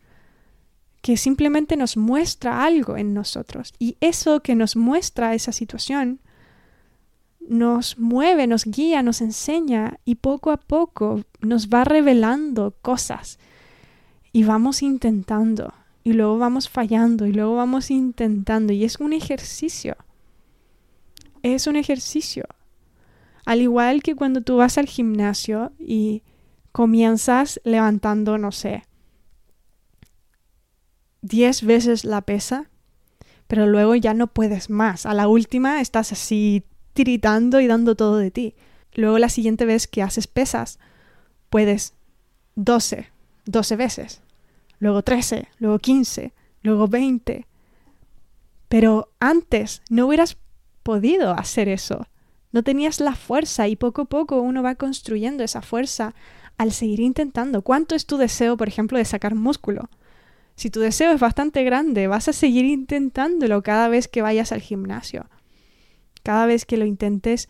que 1.05 1.17
simplemente 1.17 1.77
nos 1.77 1.97
muestra 1.97 2.63
algo 2.65 2.97
en 2.97 3.13
nosotros. 3.13 3.75
Y 3.77 3.95
eso 4.01 4.39
que 4.39 4.55
nos 4.55 4.75
muestra 4.75 5.35
esa 5.35 5.51
situación 5.51 6.19
nos 7.47 7.99
mueve, 7.99 8.47
nos 8.47 8.65
guía, 8.65 9.03
nos 9.03 9.21
enseña 9.21 9.99
y 10.03 10.15
poco 10.15 10.49
a 10.49 10.57
poco 10.57 11.21
nos 11.41 11.69
va 11.69 11.83
revelando 11.83 12.75
cosas. 12.81 13.38
Y 14.31 14.45
vamos 14.45 14.81
intentando, 14.81 15.75
y 16.06 16.13
luego 16.13 16.38
vamos 16.38 16.70
fallando, 16.70 17.26
y 17.26 17.34
luego 17.34 17.56
vamos 17.56 17.89
intentando. 17.89 18.72
Y 18.72 18.86
es 18.86 19.00
un 19.00 19.12
ejercicio. 19.12 19.98
Es 21.41 21.65
un 21.65 21.76
ejercicio. 21.76 22.46
Al 23.44 23.62
igual 23.62 24.04
que 24.04 24.15
cuando 24.15 24.41
tú 24.41 24.58
vas 24.58 24.78
al 24.78 24.86
gimnasio 24.86 25.72
y 25.80 26.22
comienzas 26.72 27.60
levantando, 27.63 28.38
no 28.38 28.52
sé, 28.52 28.84
10 31.24 31.63
veces 31.63 32.06
la 32.06 32.22
pesa, 32.22 32.70
pero 33.48 33.65
luego 33.65 33.96
ya 33.96 34.13
no 34.13 34.28
puedes 34.28 34.70
más. 34.70 35.08
A 35.08 35.15
la 35.15 35.28
última 35.28 35.82
estás 35.82 36.12
así 36.12 36.65
tiritando 36.94 37.62
y 37.62 37.68
dando 37.68 37.96
todo 37.96 38.18
de 38.18 38.30
ti. 38.30 38.54
Luego 38.94 39.18
la 39.18 39.30
siguiente 39.30 39.65
vez 39.65 39.88
que 39.88 40.04
haces 40.04 40.28
pesas, 40.28 40.78
puedes 41.50 41.96
12, 42.54 43.10
12 43.46 43.76
veces, 43.76 44.22
luego 44.79 45.01
13, 45.01 45.47
luego 45.59 45.79
15, 45.79 46.33
luego 46.61 46.88
20. 46.88 47.47
Pero 48.67 49.09
antes 49.19 49.81
no 49.89 50.07
hubieras 50.07 50.38
podido 50.83 51.31
hacer 51.31 51.69
eso. 51.69 52.07
No 52.51 52.63
tenías 52.63 52.99
la 52.99 53.15
fuerza 53.15 53.67
y 53.67 53.75
poco 53.75 54.03
a 54.03 54.05
poco 54.05 54.41
uno 54.41 54.63
va 54.63 54.75
construyendo 54.75 55.43
esa 55.43 55.61
fuerza 55.61 56.15
al 56.57 56.71
seguir 56.71 57.01
intentando. 57.01 57.61
¿Cuánto 57.61 57.95
es 57.95 58.05
tu 58.05 58.17
deseo, 58.17 58.55
por 58.57 58.67
ejemplo, 58.67 58.97
de 58.97 59.05
sacar 59.05 59.35
músculo? 59.35 59.89
Si 60.55 60.69
tu 60.69 60.79
deseo 60.79 61.11
es 61.11 61.19
bastante 61.19 61.63
grande, 61.63 62.07
vas 62.07 62.29
a 62.29 62.33
seguir 62.33 62.65
intentándolo 62.65 63.61
cada 63.61 63.89
vez 63.89 64.07
que 64.07 64.21
vayas 64.21 64.51
al 64.53 64.61
gimnasio. 64.61 65.25
Cada 66.23 66.45
vez 66.45 66.65
que 66.65 66.77
lo 66.77 66.85
intentes, 66.85 67.49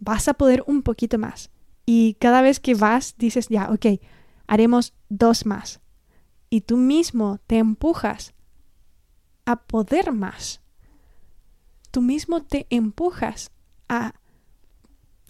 vas 0.00 0.26
a 0.26 0.34
poder 0.34 0.64
un 0.66 0.82
poquito 0.82 1.16
más. 1.16 1.50
Y 1.86 2.14
cada 2.14 2.42
vez 2.42 2.58
que 2.58 2.74
vas, 2.74 3.14
dices, 3.18 3.48
ya, 3.48 3.70
ok, 3.70 4.00
haremos 4.46 4.94
dos 5.08 5.46
más. 5.46 5.80
Y 6.50 6.62
tú 6.62 6.76
mismo 6.76 7.38
te 7.46 7.58
empujas 7.58 8.34
a 9.46 9.62
poder 9.62 10.12
más. 10.12 10.60
Tú 11.90 12.02
mismo 12.02 12.42
te 12.42 12.66
empujas 12.70 13.52
a 13.88 14.14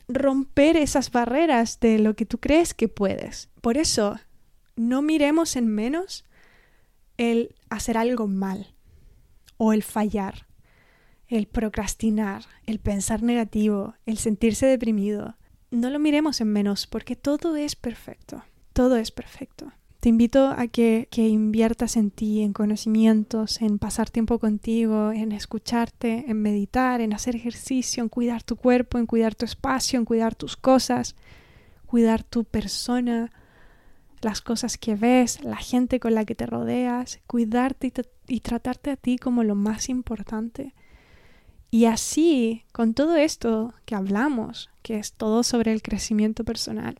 romper 0.08 0.76
esas 0.76 1.10
barreras 1.12 1.78
de 1.80 1.98
lo 1.98 2.16
que 2.16 2.26
tú 2.26 2.38
crees 2.38 2.74
que 2.74 2.88
puedes. 2.88 3.50
Por 3.60 3.76
eso, 3.76 4.18
no 4.76 5.02
miremos 5.02 5.56
en 5.56 5.68
menos 5.68 6.24
el 7.16 7.54
hacer 7.68 7.96
algo 7.98 8.26
mal 8.26 8.74
o 9.56 9.72
el 9.72 9.82
fallar, 9.82 10.46
el 11.28 11.46
procrastinar, 11.46 12.44
el 12.66 12.80
pensar 12.80 13.22
negativo, 13.22 13.94
el 14.06 14.18
sentirse 14.18 14.66
deprimido. 14.66 15.36
No 15.70 15.90
lo 15.90 15.98
miremos 15.98 16.40
en 16.40 16.52
menos 16.52 16.86
porque 16.86 17.14
todo 17.14 17.56
es 17.56 17.76
perfecto, 17.76 18.42
todo 18.72 18.96
es 18.96 19.10
perfecto. 19.10 19.72
Te 20.00 20.08
invito 20.08 20.48
a 20.48 20.66
que, 20.66 21.08
inviertas 21.14 21.98
en 21.98 22.10
ti, 22.10 22.40
en 22.40 22.54
conocimientos, 22.54 23.60
en 23.60 23.78
pasar 23.78 24.08
tiempo 24.08 24.38
contigo, 24.38 25.12
en 25.12 25.30
escucharte, 25.30 26.24
en 26.26 26.40
meditar, 26.40 27.02
en 27.02 27.12
hacer 27.12 27.36
ejercicio, 27.36 28.02
en 28.02 28.08
cuidar 28.08 28.42
tu 28.42 28.56
cuerpo, 28.56 28.96
en 28.96 29.04
cuidar 29.04 29.34
tu 29.34 29.44
espacio, 29.44 29.98
en 29.98 30.06
cuidar 30.06 30.34
tus 30.34 30.56
cosas, 30.56 31.16
cuidar 31.84 32.22
tu 32.22 32.44
persona, 32.44 33.30
las 34.22 34.40
cosas 34.40 34.78
que 34.78 34.94
ves, 34.94 35.44
la 35.44 35.56
gente 35.56 36.00
con 36.00 36.14
la 36.14 36.24
que 36.24 36.34
te 36.34 36.46
rodeas, 36.46 37.20
cuidarte 37.26 37.92
y, 38.26 38.40
tratarte 38.40 38.92
a 38.92 38.96
ti 38.96 39.18
como 39.18 39.44
lo 39.44 39.54
más 39.54 39.90
importante. 39.90 40.74
Y 41.70 41.84
así, 41.84 42.64
con 42.72 42.94
todo 42.94 43.16
esto 43.16 43.74
que 43.84 43.96
hablamos, 43.96 44.70
que 44.80 44.98
es 44.98 45.12
todo 45.12 45.42
sobre 45.42 45.72
el 45.72 45.82
crecimiento 45.82 46.42
personal, 46.42 46.98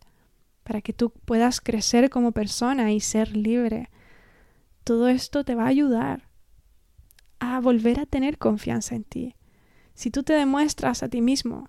para 0.71 0.83
que 0.83 0.93
tú 0.93 1.11
puedas 1.11 1.61
crecer 1.61 2.11
como 2.11 2.31
persona 2.31 2.93
y 2.93 3.01
ser 3.01 3.37
libre, 3.37 3.91
todo 4.85 5.09
esto 5.09 5.43
te 5.43 5.57
va 5.57 5.65
a 5.65 5.67
ayudar 5.67 6.29
a 7.41 7.59
volver 7.59 7.99
a 7.99 8.07
tener 8.07 8.39
confianza 8.39 8.95
en 8.95 9.03
ti. 9.03 9.35
Si 9.95 10.13
tú 10.13 10.23
te 10.23 10.33
demuestras 10.33 11.03
a 11.03 11.09
ti 11.09 11.23
mismo 11.23 11.69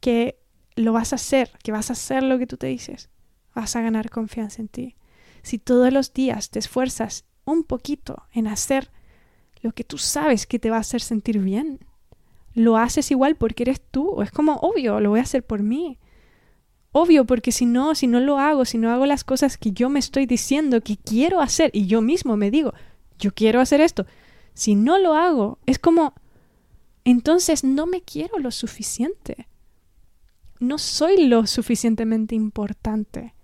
que 0.00 0.40
lo 0.74 0.92
vas 0.92 1.12
a 1.12 1.16
hacer, 1.16 1.52
que 1.62 1.70
vas 1.70 1.90
a 1.90 1.92
hacer 1.92 2.24
lo 2.24 2.36
que 2.36 2.48
tú 2.48 2.56
te 2.56 2.66
dices, 2.66 3.10
vas 3.54 3.76
a 3.76 3.80
ganar 3.80 4.10
confianza 4.10 4.60
en 4.60 4.66
ti. 4.66 4.96
Si 5.44 5.60
todos 5.60 5.92
los 5.92 6.12
días 6.12 6.50
te 6.50 6.58
esfuerzas 6.58 7.26
un 7.44 7.62
poquito 7.62 8.24
en 8.32 8.48
hacer 8.48 8.90
lo 9.62 9.70
que 9.70 9.84
tú 9.84 9.98
sabes 9.98 10.48
que 10.48 10.58
te 10.58 10.70
va 10.70 10.78
a 10.78 10.80
hacer 10.80 11.00
sentir 11.00 11.38
bien, 11.38 11.78
lo 12.54 12.76
haces 12.76 13.12
igual 13.12 13.36
porque 13.36 13.62
eres 13.62 13.80
tú. 13.80 14.20
Es 14.20 14.32
como 14.32 14.54
obvio, 14.54 14.98
lo 14.98 15.10
voy 15.10 15.20
a 15.20 15.22
hacer 15.22 15.46
por 15.46 15.62
mí. 15.62 16.00
Obvio, 16.98 17.26
porque 17.26 17.52
si 17.52 17.66
no, 17.66 17.94
si 17.94 18.06
no 18.06 18.20
lo 18.20 18.38
hago, 18.38 18.64
si 18.64 18.78
no 18.78 18.90
hago 18.90 19.04
las 19.04 19.22
cosas 19.22 19.58
que 19.58 19.70
yo 19.70 19.90
me 19.90 19.98
estoy 19.98 20.24
diciendo 20.24 20.80
que 20.80 20.96
quiero 20.96 21.42
hacer 21.42 21.70
y 21.74 21.86
yo 21.88 22.00
mismo 22.00 22.38
me 22.38 22.50
digo, 22.50 22.72
yo 23.18 23.34
quiero 23.34 23.60
hacer 23.60 23.82
esto, 23.82 24.06
si 24.54 24.76
no 24.76 24.96
lo 24.96 25.12
hago, 25.12 25.58
es 25.66 25.78
como 25.78 26.14
entonces 27.04 27.64
no 27.64 27.86
me 27.86 28.00
quiero 28.00 28.38
lo 28.38 28.50
suficiente. 28.50 29.46
No 30.58 30.78
soy 30.78 31.26
lo 31.26 31.46
suficientemente 31.46 32.34
importante 32.34 33.34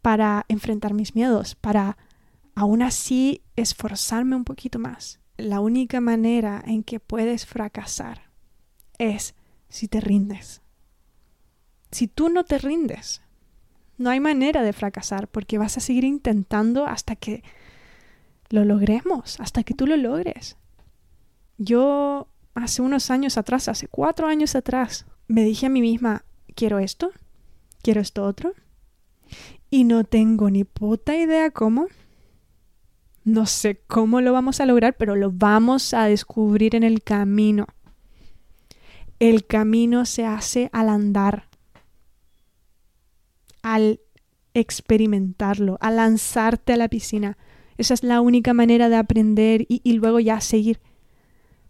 para 0.00 0.46
enfrentar 0.46 0.94
mis 0.94 1.16
miedos, 1.16 1.56
para 1.56 1.98
aún 2.54 2.82
así 2.82 3.42
esforzarme 3.56 4.36
un 4.36 4.44
poquito 4.44 4.78
más. 4.78 5.18
La 5.36 5.58
única 5.58 6.00
manera 6.00 6.62
en 6.64 6.84
que 6.84 7.00
puedes 7.00 7.46
fracasar 7.46 8.30
es 8.96 9.34
si 9.68 9.88
te 9.88 10.00
rindes. 10.00 10.62
Si 11.90 12.06
tú 12.06 12.28
no 12.28 12.44
te 12.44 12.58
rindes, 12.58 13.22
no 13.98 14.10
hay 14.10 14.20
manera 14.20 14.62
de 14.62 14.72
fracasar 14.72 15.28
porque 15.28 15.58
vas 15.58 15.76
a 15.76 15.80
seguir 15.80 16.04
intentando 16.04 16.86
hasta 16.86 17.16
que 17.16 17.42
lo 18.48 18.64
logremos, 18.64 19.38
hasta 19.40 19.62
que 19.62 19.74
tú 19.74 19.86
lo 19.86 19.96
logres. 19.96 20.56
Yo 21.58 22.28
hace 22.54 22.82
unos 22.82 23.10
años 23.10 23.36
atrás, 23.38 23.68
hace 23.68 23.88
cuatro 23.88 24.26
años 24.26 24.54
atrás, 24.54 25.06
me 25.28 25.44
dije 25.44 25.66
a 25.66 25.70
mí 25.70 25.80
misma, 25.80 26.24
quiero 26.54 26.78
esto, 26.78 27.12
quiero 27.82 28.00
esto 28.00 28.24
otro, 28.24 28.54
y 29.70 29.84
no 29.84 30.04
tengo 30.04 30.50
ni 30.50 30.64
puta 30.64 31.14
idea 31.16 31.50
cómo. 31.50 31.86
No 33.22 33.46
sé 33.46 33.80
cómo 33.86 34.20
lo 34.20 34.32
vamos 34.32 34.60
a 34.60 34.66
lograr, 34.66 34.96
pero 34.96 35.14
lo 35.14 35.30
vamos 35.30 35.94
a 35.94 36.06
descubrir 36.06 36.74
en 36.74 36.82
el 36.82 37.02
camino. 37.02 37.66
El 39.18 39.46
camino 39.46 40.06
se 40.06 40.24
hace 40.24 40.70
al 40.72 40.88
andar, 40.88 41.49
al 43.62 44.00
experimentarlo, 44.54 45.78
al 45.80 45.96
lanzarte 45.96 46.72
a 46.72 46.76
la 46.76 46.88
piscina. 46.88 47.36
Esa 47.78 47.94
es 47.94 48.02
la 48.02 48.20
única 48.20 48.52
manera 48.54 48.88
de 48.88 48.96
aprender 48.96 49.62
y, 49.68 49.80
y 49.84 49.94
luego 49.94 50.20
ya 50.20 50.40
seguir. 50.40 50.80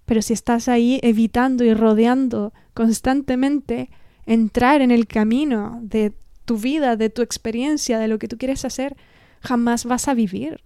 Pero 0.04 0.22
si 0.22 0.32
estás 0.32 0.68
ahí 0.68 0.98
evitando 1.02 1.64
y 1.64 1.72
rodeando 1.72 2.52
constantemente 2.74 3.90
entrar 4.26 4.82
en 4.82 4.90
el 4.90 5.06
camino 5.06 5.78
de 5.82 6.14
tu 6.44 6.56
vida, 6.56 6.96
de 6.96 7.10
tu 7.10 7.22
experiencia, 7.22 7.98
de 7.98 8.08
lo 8.08 8.18
que 8.18 8.26
tú 8.26 8.36
quieres 8.36 8.64
hacer, 8.64 8.96
jamás 9.40 9.84
vas 9.84 10.08
a 10.08 10.14
vivir. 10.14 10.62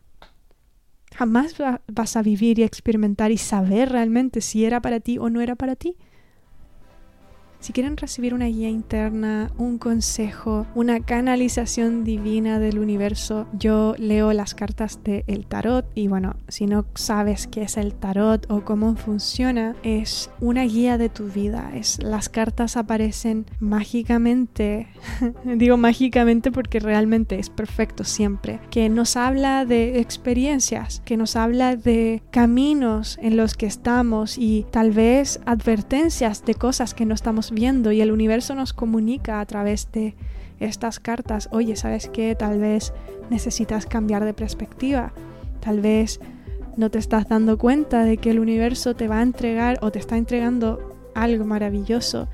Jamás 1.14 1.54
vas 1.86 2.16
a 2.16 2.22
vivir 2.22 2.58
y 2.58 2.62
experimentar 2.62 3.30
y 3.30 3.38
saber 3.38 3.90
realmente 3.90 4.40
si 4.40 4.64
era 4.64 4.80
para 4.80 5.00
ti 5.00 5.18
o 5.18 5.30
no 5.30 5.40
era 5.40 5.54
para 5.54 5.76
ti. 5.76 5.96
Si 7.64 7.72
quieren 7.72 7.96
recibir 7.96 8.34
una 8.34 8.44
guía 8.44 8.68
interna, 8.68 9.50
un 9.56 9.78
consejo, 9.78 10.66
una 10.74 11.00
canalización 11.00 12.04
divina 12.04 12.58
del 12.58 12.78
universo, 12.78 13.46
yo 13.54 13.94
leo 13.96 14.34
las 14.34 14.54
cartas 14.54 15.02
del 15.02 15.24
el 15.28 15.46
tarot 15.46 15.86
y 15.94 16.08
bueno, 16.08 16.36
si 16.48 16.66
no 16.66 16.84
sabes 16.94 17.46
qué 17.46 17.62
es 17.62 17.78
el 17.78 17.94
tarot 17.94 18.44
o 18.50 18.66
cómo 18.66 18.96
funciona, 18.96 19.76
es 19.82 20.30
una 20.42 20.64
guía 20.64 20.98
de 20.98 21.08
tu 21.08 21.28
vida. 21.28 21.70
Es 21.74 22.02
las 22.02 22.28
cartas 22.28 22.76
aparecen 22.76 23.46
mágicamente, 23.60 24.88
digo 25.46 25.78
mágicamente 25.78 26.52
porque 26.52 26.80
realmente 26.80 27.38
es 27.38 27.48
perfecto 27.48 28.04
siempre, 28.04 28.60
que 28.70 28.90
nos 28.90 29.16
habla 29.16 29.64
de 29.64 30.00
experiencias, 30.00 31.00
que 31.06 31.16
nos 31.16 31.34
habla 31.34 31.76
de 31.76 32.22
caminos 32.30 33.18
en 33.22 33.38
los 33.38 33.54
que 33.54 33.64
estamos 33.64 34.36
y 34.36 34.66
tal 34.70 34.90
vez 34.90 35.40
advertencias 35.46 36.44
de 36.44 36.56
cosas 36.56 36.92
que 36.92 37.06
no 37.06 37.14
estamos 37.14 37.53
viendo 37.54 37.92
y 37.92 38.00
el 38.00 38.12
universo 38.12 38.54
nos 38.54 38.72
comunica 38.72 39.40
a 39.40 39.46
través 39.46 39.90
de 39.92 40.14
estas 40.60 41.00
cartas, 41.00 41.48
oye, 41.52 41.76
¿sabes 41.76 42.08
qué? 42.08 42.34
Tal 42.34 42.58
vez 42.58 42.92
necesitas 43.30 43.86
cambiar 43.86 44.24
de 44.24 44.34
perspectiva, 44.34 45.12
tal 45.60 45.80
vez 45.80 46.20
no 46.76 46.90
te 46.90 46.98
estás 46.98 47.28
dando 47.28 47.56
cuenta 47.58 48.04
de 48.04 48.16
que 48.16 48.30
el 48.30 48.38
universo 48.38 48.94
te 48.94 49.08
va 49.08 49.18
a 49.18 49.22
entregar 49.22 49.78
o 49.80 49.90
te 49.90 49.98
está 49.98 50.16
entregando 50.16 50.94
algo 51.14 51.44
maravilloso 51.44 52.28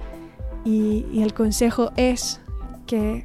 y, 0.64 1.06
y 1.12 1.22
el 1.22 1.34
consejo 1.34 1.92
es 1.96 2.40
que 2.86 3.24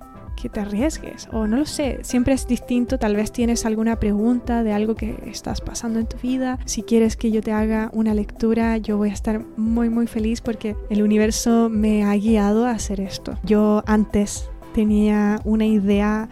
te 0.50 0.60
arriesgues 0.60 1.28
o 1.32 1.48
no 1.48 1.58
lo 1.58 1.66
sé, 1.66 2.00
siempre 2.04 2.34
es 2.34 2.48
distinto, 2.48 2.98
tal 2.98 3.16
vez 3.16 3.32
tienes 3.32 3.66
alguna 3.66 4.00
pregunta 4.00 4.64
de 4.64 4.74
algo 4.74 4.96
que 4.96 5.18
estás 5.26 5.62
pasando 5.62 6.00
en 6.00 6.08
tu 6.08 6.18
vida, 6.18 6.60
si 6.66 6.84
quieres 6.84 7.16
que 7.18 7.32
yo 7.32 7.42
te 7.42 7.52
haga 7.52 7.90
una 7.94 8.14
lectura, 8.14 8.78
yo 8.78 8.98
voy 8.98 9.10
a 9.10 9.14
estar 9.14 9.42
muy 9.58 9.90
muy 9.90 10.08
feliz 10.08 10.42
porque 10.42 10.76
el 10.90 11.02
universo 11.02 11.70
me 11.70 12.04
ha 12.04 12.16
guiado 12.16 12.66
a 12.66 12.72
hacer 12.72 13.00
esto. 13.00 13.38
Yo 13.44 13.84
antes 13.86 14.50
tenía 14.74 15.40
una 15.46 15.66
idea 15.66 16.30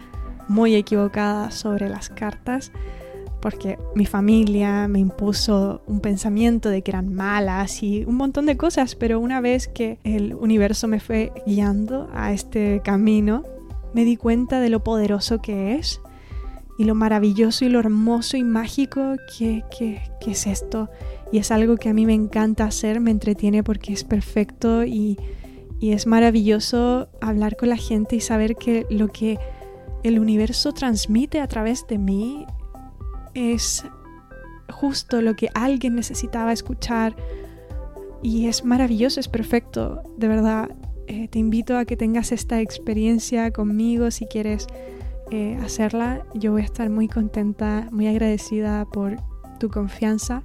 muy 0.48 0.74
equivocada 0.74 1.50
sobre 1.50 1.88
las 1.88 2.08
cartas 2.10 2.72
porque 3.44 3.78
mi 3.94 4.06
familia 4.06 4.88
me 4.88 5.00
impuso 5.00 5.82
un 5.86 6.00
pensamiento 6.00 6.70
de 6.70 6.80
que 6.80 6.92
eran 6.92 7.12
malas 7.12 7.82
y 7.82 8.02
un 8.06 8.14
montón 8.14 8.46
de 8.46 8.56
cosas, 8.56 8.94
pero 8.94 9.20
una 9.20 9.42
vez 9.42 9.68
que 9.68 9.98
el 10.02 10.34
universo 10.34 10.88
me 10.88 10.98
fue 10.98 11.30
guiando 11.46 12.08
a 12.14 12.32
este 12.32 12.80
camino, 12.82 13.44
me 13.94 14.04
di 14.04 14.16
cuenta 14.16 14.60
de 14.60 14.68
lo 14.68 14.82
poderoso 14.84 15.40
que 15.40 15.76
es 15.76 16.00
y 16.76 16.84
lo 16.84 16.94
maravilloso 16.94 17.64
y 17.64 17.68
lo 17.68 17.78
hermoso 17.78 18.36
y 18.36 18.42
mágico 18.44 19.14
que, 19.38 19.62
es 20.26 20.46
esto. 20.46 20.90
Y 21.32 21.38
es 21.38 21.50
algo 21.50 21.76
que 21.76 21.88
a 21.88 21.94
mí 21.94 22.04
me 22.04 22.14
encanta 22.14 22.64
hacer, 22.64 23.00
me 23.00 23.10
entretiene 23.10 23.62
porque 23.62 23.92
es 23.92 24.04
perfecto 24.04 24.84
y, 24.84 25.16
y 25.80 25.92
es 25.92 26.06
maravilloso 26.06 27.08
hablar 27.20 27.56
con 27.56 27.68
la 27.68 27.76
gente 27.76 28.16
y 28.16 28.20
saber 28.20 28.56
que 28.56 28.86
lo 28.90 29.08
que 29.08 29.38
el 30.02 30.18
universo 30.18 30.72
transmite 30.72 31.40
a 31.40 31.46
través 31.46 31.86
de 31.86 31.98
mí 31.98 32.44
es 33.34 33.84
justo 34.70 35.22
lo 35.22 35.36
que 35.36 35.48
alguien 35.54 35.94
necesitaba 35.94 36.52
escuchar 36.52 37.16
y 38.22 38.48
es 38.48 38.64
maravilloso, 38.64 39.20
es 39.20 39.28
perfecto, 39.28 40.02
de 40.16 40.28
verdad. 40.28 40.70
Eh, 41.06 41.28
te 41.28 41.38
invito 41.38 41.76
a 41.76 41.84
que 41.84 41.96
tengas 41.96 42.32
esta 42.32 42.60
experiencia 42.60 43.50
conmigo 43.50 44.10
si 44.10 44.26
quieres 44.26 44.66
eh, 45.30 45.58
hacerla. 45.62 46.24
Yo 46.34 46.52
voy 46.52 46.62
a 46.62 46.64
estar 46.64 46.90
muy 46.90 47.08
contenta, 47.08 47.88
muy 47.90 48.06
agradecida 48.06 48.84
por 48.86 49.16
tu 49.58 49.68
confianza. 49.68 50.42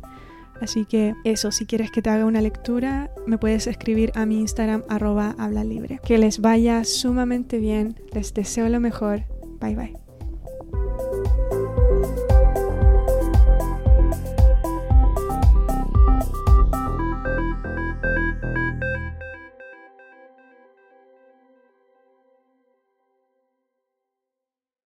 Así 0.62 0.86
que 0.86 1.14
eso, 1.24 1.52
si 1.52 1.66
quieres 1.66 1.90
que 1.92 2.02
te 2.02 2.10
haga 2.10 2.26
una 2.26 2.42
lectura, 2.42 3.10
me 3.26 3.38
puedes 3.38 3.68
escribir 3.68 4.12
a 4.16 4.26
mi 4.26 4.42
Instagram 4.42 4.84
arroba 4.90 5.36
habla 5.38 5.64
libre. 5.64 6.00
Que 6.04 6.18
les 6.18 6.40
vaya 6.42 6.84
sumamente 6.84 7.60
bien, 7.60 7.96
les 8.14 8.34
deseo 8.34 8.68
lo 8.68 8.80
mejor. 8.80 9.24
Bye 9.60 9.76
bye. 9.76 10.09